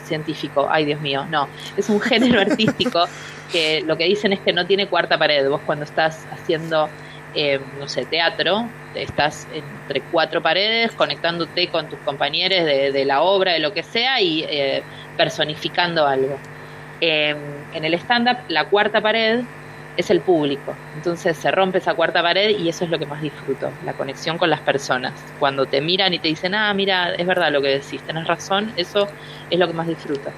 [0.06, 3.06] científico, ay Dios mío, no, es un género artístico
[3.52, 5.48] que lo que dicen es que no tiene cuarta pared.
[5.50, 6.89] Vos cuando estás haciendo,
[7.34, 13.22] eh, no sé, teatro, estás entre cuatro paredes conectándote con tus compañeros de, de la
[13.22, 14.84] obra, de lo que sea, y eh,
[15.18, 16.39] personificando algo.
[17.02, 17.36] Eh,
[17.74, 19.41] en el stand-up, la cuarta pared
[19.96, 20.84] es el público.
[20.93, 24.38] Entonces se rompe esa cuarta pared y eso es lo que más disfruto, la conexión
[24.38, 25.34] con las personas.
[25.38, 28.74] Cuando te miran y te dicen, ah, mira, es verdad lo que decís, tenés razón,
[28.76, 29.12] eso
[29.50, 30.36] es lo que más disfruto.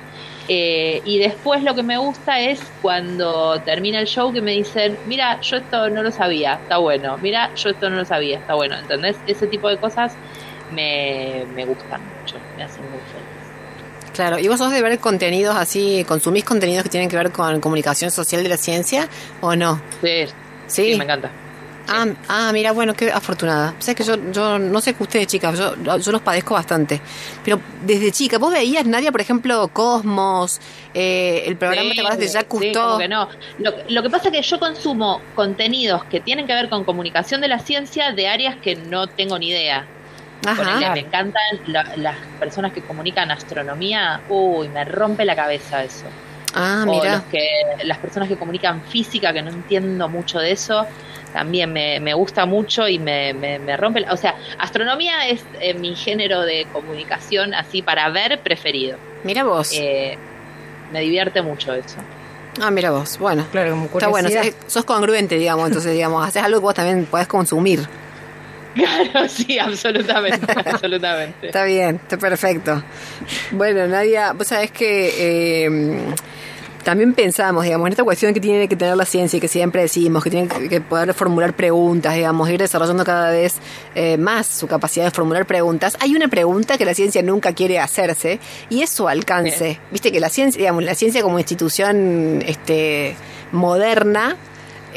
[0.47, 4.99] Eh, y después lo que me gusta es cuando termina el show que me dicen,
[5.03, 8.55] mira, yo esto no lo sabía, está bueno, mira, yo esto no lo sabía, está
[8.55, 9.21] bueno, ¿entendés?
[9.25, 10.19] Ese tipo de cosas
[10.67, 13.26] me, me gustan mucho, me hacen muy feliz.
[14.17, 17.61] Claro, ¿y vos sos de ver contenidos así, consumís contenidos que tienen que ver con
[17.61, 19.07] comunicación social de la ciencia
[19.41, 19.79] o no?
[20.01, 20.25] Sí,
[20.65, 20.91] Sí.
[20.91, 21.29] sí, me encanta.
[21.87, 23.75] Ah, ah, mira, bueno, qué afortunada.
[23.77, 26.99] O sea, que yo, yo no sé que ustedes, chicas, yo, yo los padezco bastante.
[27.45, 30.59] Pero desde chica, ¿vos veías, Nadia, por ejemplo, Cosmos,
[30.95, 32.83] eh, el programa, Sí, ¿te acordás de Jacques sí, Cousteau?
[32.87, 33.29] como que no.
[33.59, 37.39] Lo, lo que pasa es que yo consumo contenidos que tienen que ver con comunicación
[37.39, 39.87] de la ciencia de áreas que no tengo ni idea.
[40.41, 44.21] Ponele, me encantan la- las personas que comunican astronomía.
[44.29, 46.05] Uy, me rompe la cabeza eso.
[46.53, 47.13] Ah, o mira.
[47.17, 47.47] los que,
[47.83, 50.85] las personas que comunican física, que no entiendo mucho de eso,
[51.33, 53.99] también me, me gusta mucho y me, me, me rompe.
[53.99, 58.97] la- o sea, astronomía es eh, mi género de comunicación así para ver preferido.
[59.23, 59.71] Mira vos.
[59.73, 60.17] Eh,
[60.93, 61.97] me divierte mucho eso.
[62.61, 63.17] ah, mira vos.
[63.19, 63.45] Bueno.
[63.51, 67.05] Claro, como Está bueno, sos, sos congruente, digamos, entonces, digamos, haces algo que vos también
[67.05, 67.81] podés consumir.
[68.77, 71.47] Claro, sí, absolutamente, absolutamente.
[71.47, 72.83] Está bien, está perfecto.
[73.51, 75.97] Bueno, Nadia, vos sabés que eh,
[76.83, 79.81] también pensamos, digamos, en esta cuestión que tiene que tener la ciencia y que siempre
[79.81, 83.55] decimos, que tiene que- poder formular preguntas, digamos, ir desarrollando cada vez
[83.95, 85.97] eh, más su capacidad de formular preguntas.
[85.99, 89.79] Hay una pregunta que la ciencia nunca quiere hacerse y es su alcance.
[89.91, 93.15] Viste que la ciencia, digamos, la ciencia como institución este,
[93.51, 94.37] moderna,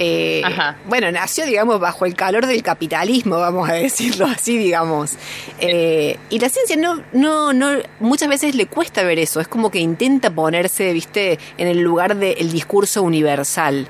[0.02, 0.78] eh, Ajá.
[0.86, 5.12] bueno, nació, digamos, bajo el calor del capitalismo, vamos a decirlo así, digamos.
[5.58, 9.40] Eh, y la ciencia no, no, no, muchas veces le cuesta ver eso.
[9.40, 13.88] Es como que intenta ponerse, viste, en el lugar del discurso universal,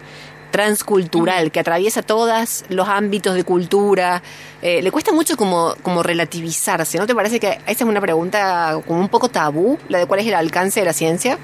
[0.50, 4.20] transcultural, que atraviesa todos los ámbitos de cultura.
[4.62, 6.98] Eh, le cuesta mucho como, como relativizarse.
[6.98, 10.18] ¿No te parece que esa es una pregunta como un poco tabú, la de cuál
[10.18, 11.38] es el alcance de la ciencia?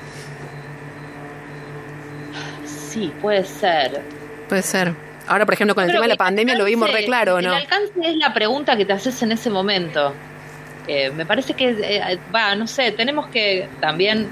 [2.90, 4.15] Sí, puede ser.
[4.48, 4.94] Puede ser.
[5.26, 7.48] Ahora, por ejemplo, con el Creo tema de la pandemia lo vimos re claro, ¿no?
[7.48, 10.14] El alcance es la pregunta que te haces en ese momento.
[10.86, 14.28] Eh, me parece que, eh, va, no sé, tenemos que también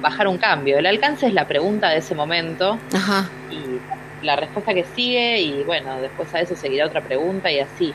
[0.00, 0.78] bajar un cambio.
[0.78, 3.28] El alcance es la pregunta de ese momento Ajá.
[3.50, 7.92] y la respuesta que sigue y bueno, después a eso seguirá otra pregunta y así.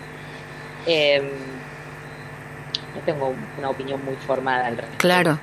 [0.85, 1.21] Eh,
[2.95, 4.99] no tengo una opinión muy formada al respecto.
[4.99, 5.39] Claro.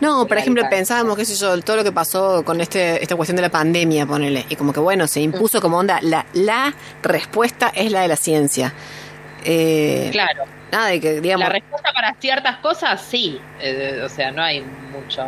[0.00, 3.36] No, por ejemplo, pensábamos, qué sé yo, todo lo que pasó con este esta cuestión
[3.36, 7.72] de la pandemia, ponele, y como que bueno, se impuso como onda, la, la respuesta
[7.74, 8.72] es la de la ciencia.
[9.44, 10.44] Eh, Claro.
[10.72, 13.40] Nada de que, digamos, La respuesta para ciertas cosas, sí.
[13.60, 15.22] Eh, o sea, no hay mucho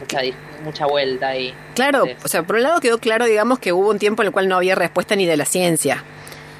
[0.00, 0.20] mucha,
[0.64, 1.54] mucha vuelta ahí.
[1.74, 4.32] claro, o sea, por un lado quedó claro, digamos, que hubo un tiempo en el
[4.32, 6.02] cual no había respuesta ni de la ciencia.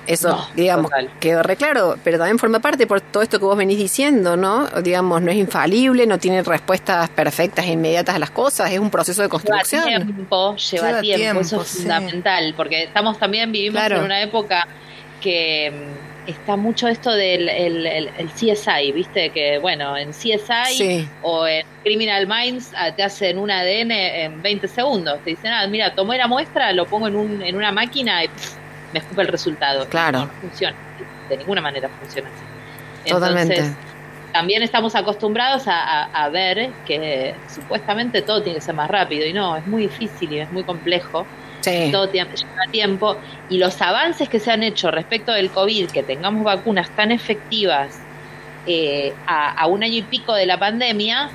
[0.07, 1.11] Eso, No, digamos, total.
[1.21, 4.67] quedó re claro, pero también forma parte por todo esto que vos venís diciendo, ¿no?
[4.83, 8.91] Digamos, no es infalible, no tiene respuestas perfectas e inmediatas a las cosas, es un
[8.91, 9.85] proceso de Lleva construcción.
[9.85, 11.79] tiempo, lleva, Lleva tiempo, tiempo, eso es sí.
[11.79, 13.97] fundamental, porque estamos también, vivimos Claro.
[13.99, 14.67] en una época
[15.21, 15.73] que
[16.27, 19.31] mm, está mucho esto del el, el- el CSI, ¿viste?
[19.31, 21.09] Que bueno, en CSI Sí.
[21.23, 23.91] o en Criminal Minds ah, te hacen un ADN
[24.25, 25.19] en 20 segundos.
[25.25, 28.29] Te dicen, ah, mira, tomé la muestra, lo pongo en, un, en una máquina y
[28.29, 28.55] pff,
[28.95, 29.87] me escupe el resultado.
[29.91, 30.21] Claro.
[30.21, 30.77] No, no funciona,
[31.29, 33.11] de ninguna manera funciona así.
[33.11, 33.55] Totalmente.
[33.57, 33.77] Entonces,
[34.33, 39.27] también estamos acostumbrados a, a- a ver que supuestamente todo tiene que ser más rápido
[39.27, 41.27] y no, es muy difícil y es muy complejo,
[41.61, 41.89] Sí.
[41.93, 42.31] todo lleva
[42.71, 43.17] tiempo
[43.49, 47.99] y los avances que se han hecho respecto del COVID, que tengamos vacunas tan efectivas
[48.67, 51.31] eh, a, a un año y pico de la pandemia,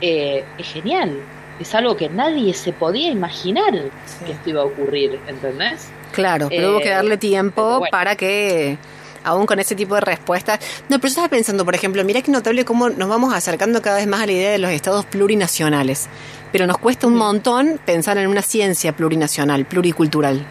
[0.00, 1.20] eh, es genial.
[1.60, 3.72] Es algo que nadie se podía imaginar
[4.06, 4.24] Sí.
[4.24, 5.88] que esto iba a ocurrir, ¿entendés?
[6.14, 7.90] Claro, pero hubo que Eh, darle tiempo bueno.
[7.90, 8.78] para que,
[9.24, 10.60] aún con ese tipo de respuestas.
[10.88, 13.96] No, pero yo estaba pensando, por ejemplo, mira qué notable cómo nos vamos acercando cada
[13.96, 16.06] vez más a la idea de los estados plurinacionales.
[16.52, 20.46] Pero nos cuesta un montón pensar en una ciencia plurinacional, pluricultural.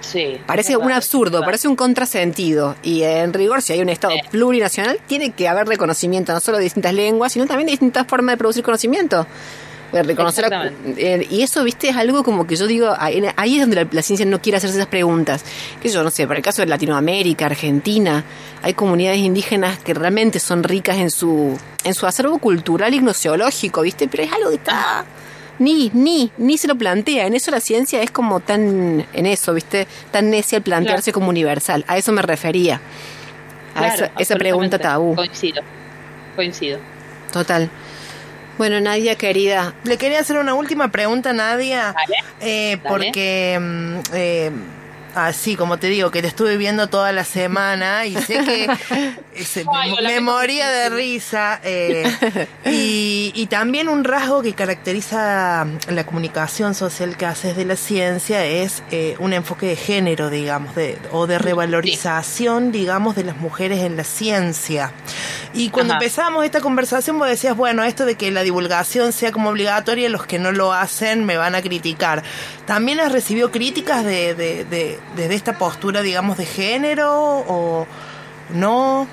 [0.00, 0.40] Sí.
[0.46, 2.76] Parece un absurdo, parece un contrasentido.
[2.84, 6.64] Y en rigor, si hay un estado plurinacional, tiene que haber reconocimiento no solo de
[6.64, 9.26] distintas lenguas, sino también de distintas formas de producir conocimiento.
[9.92, 10.46] De reconocer
[10.96, 13.88] eh, y eso, viste, es algo como que yo digo, ahí, ahí es donde la,
[13.90, 15.44] la ciencia no quiere hacerse esas preguntas.
[15.80, 18.24] Que yo no sé, por el caso de Latinoamérica, Argentina,
[18.62, 23.82] hay comunidades indígenas que realmente son ricas en su, en su acervo cultural y gnoseológico,
[23.82, 25.04] viste, pero es algo que está
[25.58, 27.26] ni, ni, ni se lo plantea.
[27.26, 31.28] En eso la ciencia es como tan, en eso, viste, tan necia al plantearse como
[31.28, 31.84] universal.
[31.88, 32.80] A eso me refería.
[33.74, 35.14] A Claro, esa, esa pregunta tabú.
[35.14, 35.62] Coincido.
[36.34, 36.78] Coincido.
[37.32, 37.70] Total.
[38.58, 42.16] Bueno, Nadia, querida, Le quería hacer una última pregunta, Nadia, Dale.
[42.40, 42.88] eh, Dale.
[42.88, 44.50] porque mm, eh,
[45.16, 48.68] así como te digo, que te estuve viendo toda la semana y sé que
[49.44, 51.60] se- Ay, me, moría de risa.
[51.64, 57.76] eh, y, y también un rasgo que caracteriza la comunicación social que haces de la
[57.76, 63.36] ciencia es eh, un enfoque de género, digamos, de, o de revalorización, digamos, de las
[63.36, 64.92] mujeres en la ciencia.
[65.54, 66.02] Y cuando Ajá.
[66.04, 70.26] empezamos esta conversación vos decías, bueno, esto de que la divulgación sea como obligatoria, los
[70.26, 72.22] que no lo hacen me van a criticar.
[72.66, 77.86] ¿También has recibido críticas de, de, de- desde esta postura, digamos, de género o
[78.50, 79.06] no?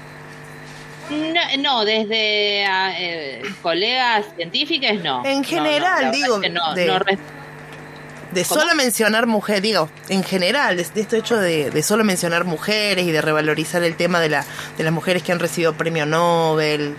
[1.10, 5.24] No, no, desde ah, eh, colegas científicos no.
[5.26, 10.84] En general, no, digo, es que no, de- solo mencionar mujer, digo, en general, de,
[10.84, 14.46] de esto hecho de, de solo mencionar mujeres y de revalorizar el tema de, la,
[14.78, 16.96] de las mujeres que han recibido premio Nobel.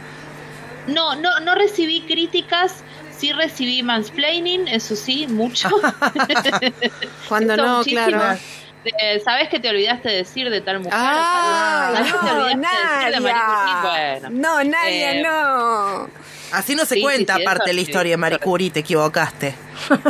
[0.86, 2.74] no, no, no recibí críticas,
[3.16, 5.70] sí recibí mansplaining, eso sí, mucho.
[7.28, 8.06] cuando no, muchísimo.
[8.06, 8.38] claro.
[8.84, 10.92] De, ¿Sabes que te olvidaste de decir de tal mujer?
[10.94, 13.80] Ah, ¿Sabes que te no, olvidaste de decir de Marie Nadia.
[13.80, 14.20] Curie?
[14.20, 16.08] Bueno, No, Nadia, Eh, no.
[16.52, 17.86] Así no se Sí, cuenta sí, aparte la sí.
[17.86, 19.54] historia de Marie Curie, te equivocaste.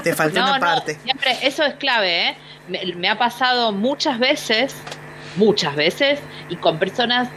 [0.03, 0.97] Te faltó No, una no, parte.
[1.03, 2.37] siempre, eso es clave, ¿eh?
[2.69, 4.75] Me, me ha pasado muchas veces,
[5.37, 6.19] muchas veces,
[6.51, 7.29] y con personas,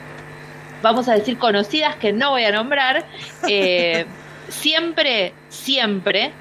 [0.81, 3.05] vamos a decir, conocidas que no voy a nombrar,
[3.47, 4.05] eh,
[4.49, 6.31] siempre, siempre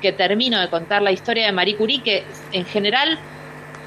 [0.00, 3.18] que termino de contar la historia de Marie Curie, que en general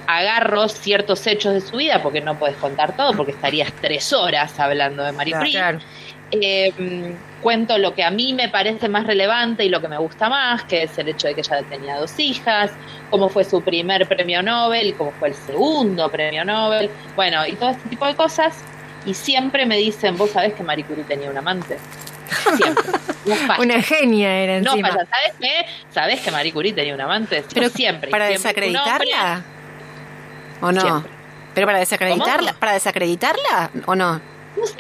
[0.08, 4.58] agarro ciertos hechos de su vida, porque no puedes contar todo, porque estarías tres horas
[4.60, 5.80] hablando de Marie Claro.
[6.32, 9.98] Eh, mm, cuento lo que a mí me parece más relevante y lo que me
[9.98, 12.72] gusta más, que es el hecho de que ella tenía dos hijas,
[13.10, 17.70] cómo fue su primer premio Nobel, cómo fue el segundo premio Nobel, bueno, y todo
[17.70, 18.62] este tipo de cosas.
[19.06, 21.78] Y siempre me dicen, vos sabés que Marie Curie tenía un amante.
[22.56, 22.84] Siempre.
[23.28, 23.36] No.
[23.60, 24.88] Una genia era No encima.
[24.88, 25.06] falla.
[25.06, 25.66] ¿Sabés qué?
[25.90, 27.44] ¿Sabés que Marie Curie tenía un amante?
[27.54, 28.10] Pero siempre.
[28.10, 28.54] para siempre.
[28.70, 29.44] Desacreditarla
[30.62, 30.82] o no.
[30.82, 31.12] Siempre.
[31.54, 32.60] Pero para desacreditarla, ¿Cómo?
[32.60, 34.38] para desacreditarla o no.
[34.58, 34.76] No sé,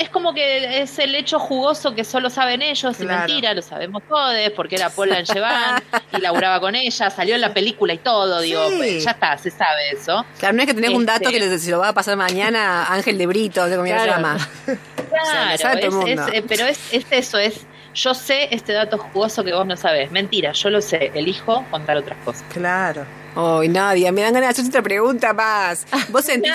[0.00, 4.02] es como que es el hecho jugoso que solo saben ellos, y mentira, lo sabemos
[4.08, 5.80] todos, porque era Paul Langevan
[6.16, 8.74] y laburaba con ella, salió en la película y todo, digo, Sí.
[8.76, 10.26] pues, ya está, se sabe eso.
[10.40, 12.16] Claro, no es que tenés un dato Este- que le- se lo va a pasar
[12.16, 14.10] mañana Ángel de Brito, cómo se Claro.
[14.12, 14.36] llama.
[14.64, 18.98] Claro, todo el es- es- eh, pero es, es eso, es yo sé este dato
[18.98, 20.10] jugoso que vos no sabés.
[20.10, 22.44] Mentira, yo lo sé, elijo contar otras cosas.
[22.52, 23.06] Claro.
[23.40, 25.86] Ay, Nadia, me dan ganas de hacer otra pregunta más.
[26.08, 26.50] Vos sentís.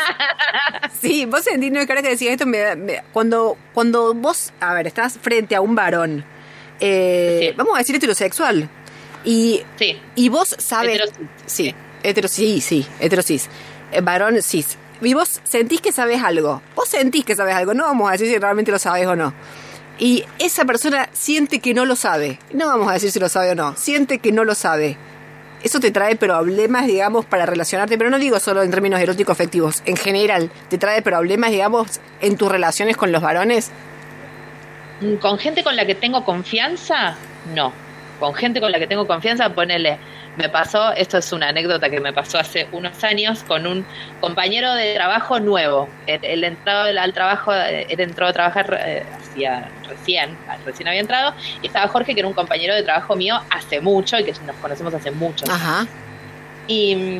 [1.02, 4.74] sí, vos sentís, no, que ahora que decías esto, me me- cuando, cuando vos, a
[4.74, 6.26] ver, estás frente a un varón,
[6.82, 7.56] eh, Sí.
[7.58, 8.70] vamos a decir heterosexual,
[9.24, 10.96] y, Sí, y vos sabes.
[10.96, 11.28] Heterosis.
[11.46, 13.48] Sí, hetero, sí, sí, heterosis.
[13.94, 14.78] Eh, varón cis.
[15.02, 16.62] Y vos sentís que sabes algo.
[16.76, 17.74] Vos sentís que sabes algo.
[17.74, 19.34] No vamos a decir si realmente lo sabes o no.
[20.00, 22.40] Y esa persona siente que no lo sabe.
[22.54, 23.76] No vamos a decir si lo sabe o no.
[23.78, 24.98] Siente que no lo sabe.
[25.64, 29.82] Eso te trae problemas, digamos, para relacionarte, pero no digo solo en términos eróticos afectivos,
[29.86, 33.72] en general, te trae problemas, digamos, en tus relaciones con los varones.
[35.22, 37.16] Con gente con la que tengo confianza,
[37.53, 37.72] no.
[38.20, 39.99] Con gente con la que tengo confianza, ponele.
[40.36, 43.86] Me pasó, esto es una anécdota que me pasó hace unos años con un
[44.20, 45.88] compañero de trabajo nuevo.
[46.08, 51.34] Él, él entró al trabajo, él entró a trabajar eh, hacía recién, recién había entrado,
[51.62, 54.56] y estaba Jorge, que era un compañero de trabajo mío hace mucho y que nos
[54.58, 55.46] conocemos hace mucho.
[55.50, 55.86] Ajá.
[56.68, 57.20] Y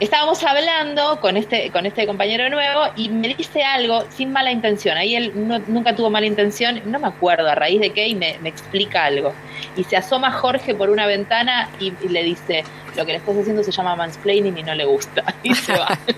[0.00, 4.96] estábamos hablando con este, con este compañero nuevo y me dice algo sin mala intención.
[4.96, 8.14] Ahí él no- nunca tuvo mala intención, no me acuerdo a raíz de qué, y
[8.14, 9.32] me, me explica algo.
[9.76, 12.64] Y se asoma Jorge por una ventana y, y le dice,
[12.96, 15.22] lo que le estás haciendo se llama mansplaining y no le gusta.
[15.42, 15.98] Y se va.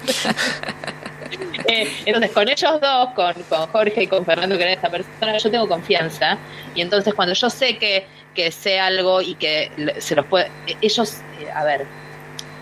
[1.66, 5.38] Eh, entonces, con ellos dos, con, con Jorge y con Fernando, que era esta persona,
[5.38, 6.36] yo tengo confianza.
[6.74, 8.04] Y entonces, cuando yo sé que,
[8.34, 10.50] que sé algo y que se los puede.
[10.82, 11.86] Ellos, eh, a ver,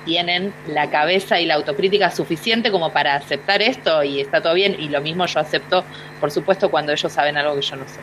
[0.05, 4.77] tienen la cabeza y la autocrítica suficiente como para aceptar esto y está todo bien.
[4.79, 5.85] Y lo mismo yo acepto,
[6.21, 8.01] por supuesto, cuando ellos saben algo que yo no sé.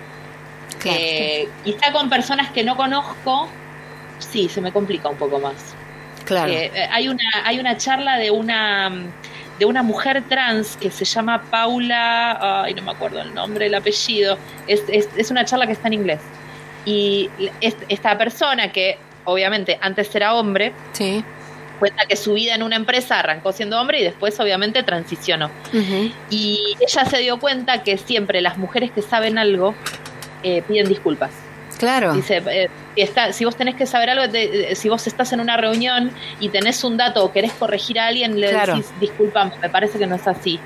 [0.79, 0.97] Claro.
[0.99, 3.47] Eh, quizá con personas que no conozco,
[4.19, 5.73] sí, se me complica un poco más.
[6.25, 6.51] claro.
[6.51, 8.91] Eh, eh, hay una hay una charla de una
[9.57, 13.73] de una mujer trans que se llama Paula, ay, no me acuerdo el nombre, el
[13.73, 14.37] apellido.
[14.67, 16.19] Es, es, es una charla que está en inglés.
[16.85, 17.27] Y
[17.59, 21.23] est- esta persona que obviamente antes era hombre, Sí.
[21.77, 25.49] Cuenta que su vida en una empresa arrancó siendo hombre y después obviamente transicionó.
[26.29, 29.73] Y ella se dio cuenta que siempre las mujeres que saben algo
[30.43, 31.31] eh, piden disculpas.
[31.77, 32.13] Claro.
[32.13, 35.31] Dice, eh, si, está- si vos tenés que saber algo, te- eh, si vos estás
[35.33, 38.75] en una reunión y tenés un dato o querés corregir a alguien, le Claro.
[38.75, 40.59] decís, disculpa, me parece que no es así.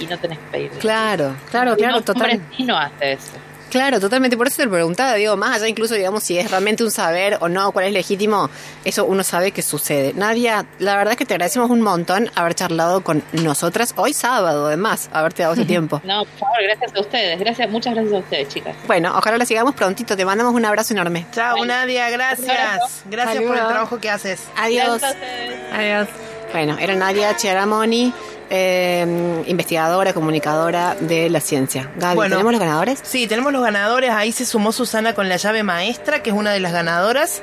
[0.00, 0.70] Y no tenés que pedir.
[0.72, 2.40] Claro, claro, Y claro, no, total.
[2.60, 3.32] no hace eso.
[3.70, 4.36] Claro, totalmente.
[4.36, 7.38] Por eso te lo preguntaba, digo, más allá incluso, digamos, si es realmente un saber
[7.40, 8.50] o no, cuál es legítimo,
[8.84, 10.12] eso uno sabe que sucede.
[10.14, 14.66] Nadia, la verdad es que te agradecemos un montón haber charlado con nosotras hoy sábado,
[14.66, 16.00] además, haberte dado ese tiempo.
[16.04, 17.38] No, por favor, gracias a ustedes.
[17.40, 18.76] Gracias, muchas gracias a ustedes, chicas.
[18.86, 20.16] Bueno, ojalá la sigamos prontito.
[20.16, 21.26] Te mandamos un abrazo enorme.
[21.32, 21.72] Chao, Bueno.
[21.74, 22.48] Nadia, Un gracias.
[22.50, 22.88] abrazo.
[23.06, 24.42] Gracias por el trabajo que haces.
[24.56, 24.98] Adiós.
[25.00, 25.72] Gracias a ustedes.
[25.72, 26.39] Adiós.
[26.52, 28.12] Bueno, era Nadia Chiaramoni,
[28.50, 31.90] eh, investigadora, comunicadora de la ciencia.
[31.96, 32.36] Gaby, Bueno.
[32.36, 33.00] ¿tenemos los ganadores?
[33.02, 34.10] Sí, tenemos los ganadores.
[34.10, 37.42] Ahí se sumó Susana con la llave maestra, que es una de las ganadoras.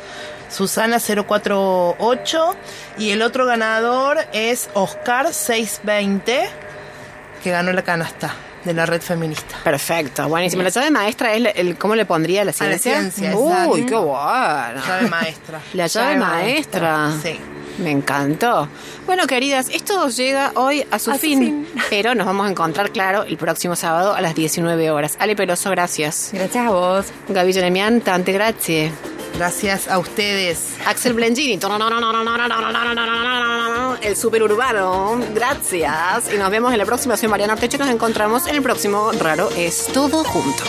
[0.50, 2.56] Susana 048.
[2.98, 6.50] Y el otro ganador es Oscar 620,
[7.44, 8.34] que ganó la canasta
[8.66, 9.56] de la red feminista.
[9.64, 10.64] Perfecto, buenísimo.
[10.64, 13.12] La llave maestra es el, el- cómo le pondría la A la ciencia.
[13.12, 13.52] ciencia, Uy,
[13.82, 13.86] exacto.
[13.88, 14.82] qué bueno.
[14.88, 15.62] Llave maestra.
[15.74, 17.12] La llave Llave maestra.
[17.22, 17.40] Sí.
[17.78, 18.68] Me encantó.
[19.06, 21.68] Bueno, queridas, esto llega hoy a su, A su fin, fin.
[21.90, 25.16] pero nos vamos a encontrar, claro, el próximo sábado a las 19 horas.
[25.20, 26.30] Ale Peloso, gracias.
[26.34, 27.06] Gracias a vos.
[27.30, 28.92] Gaby Jeremian, tante grazie.
[29.38, 30.76] Gracias a ustedes.
[30.86, 31.60] Axel Blengini,
[34.02, 36.34] el super urbano, gracias.
[36.34, 37.16] Y nos vemos en la próxima.
[37.18, 40.64] Soy Mariana Ortecho y nos encontramos en el próximo Raro es Todo Junto.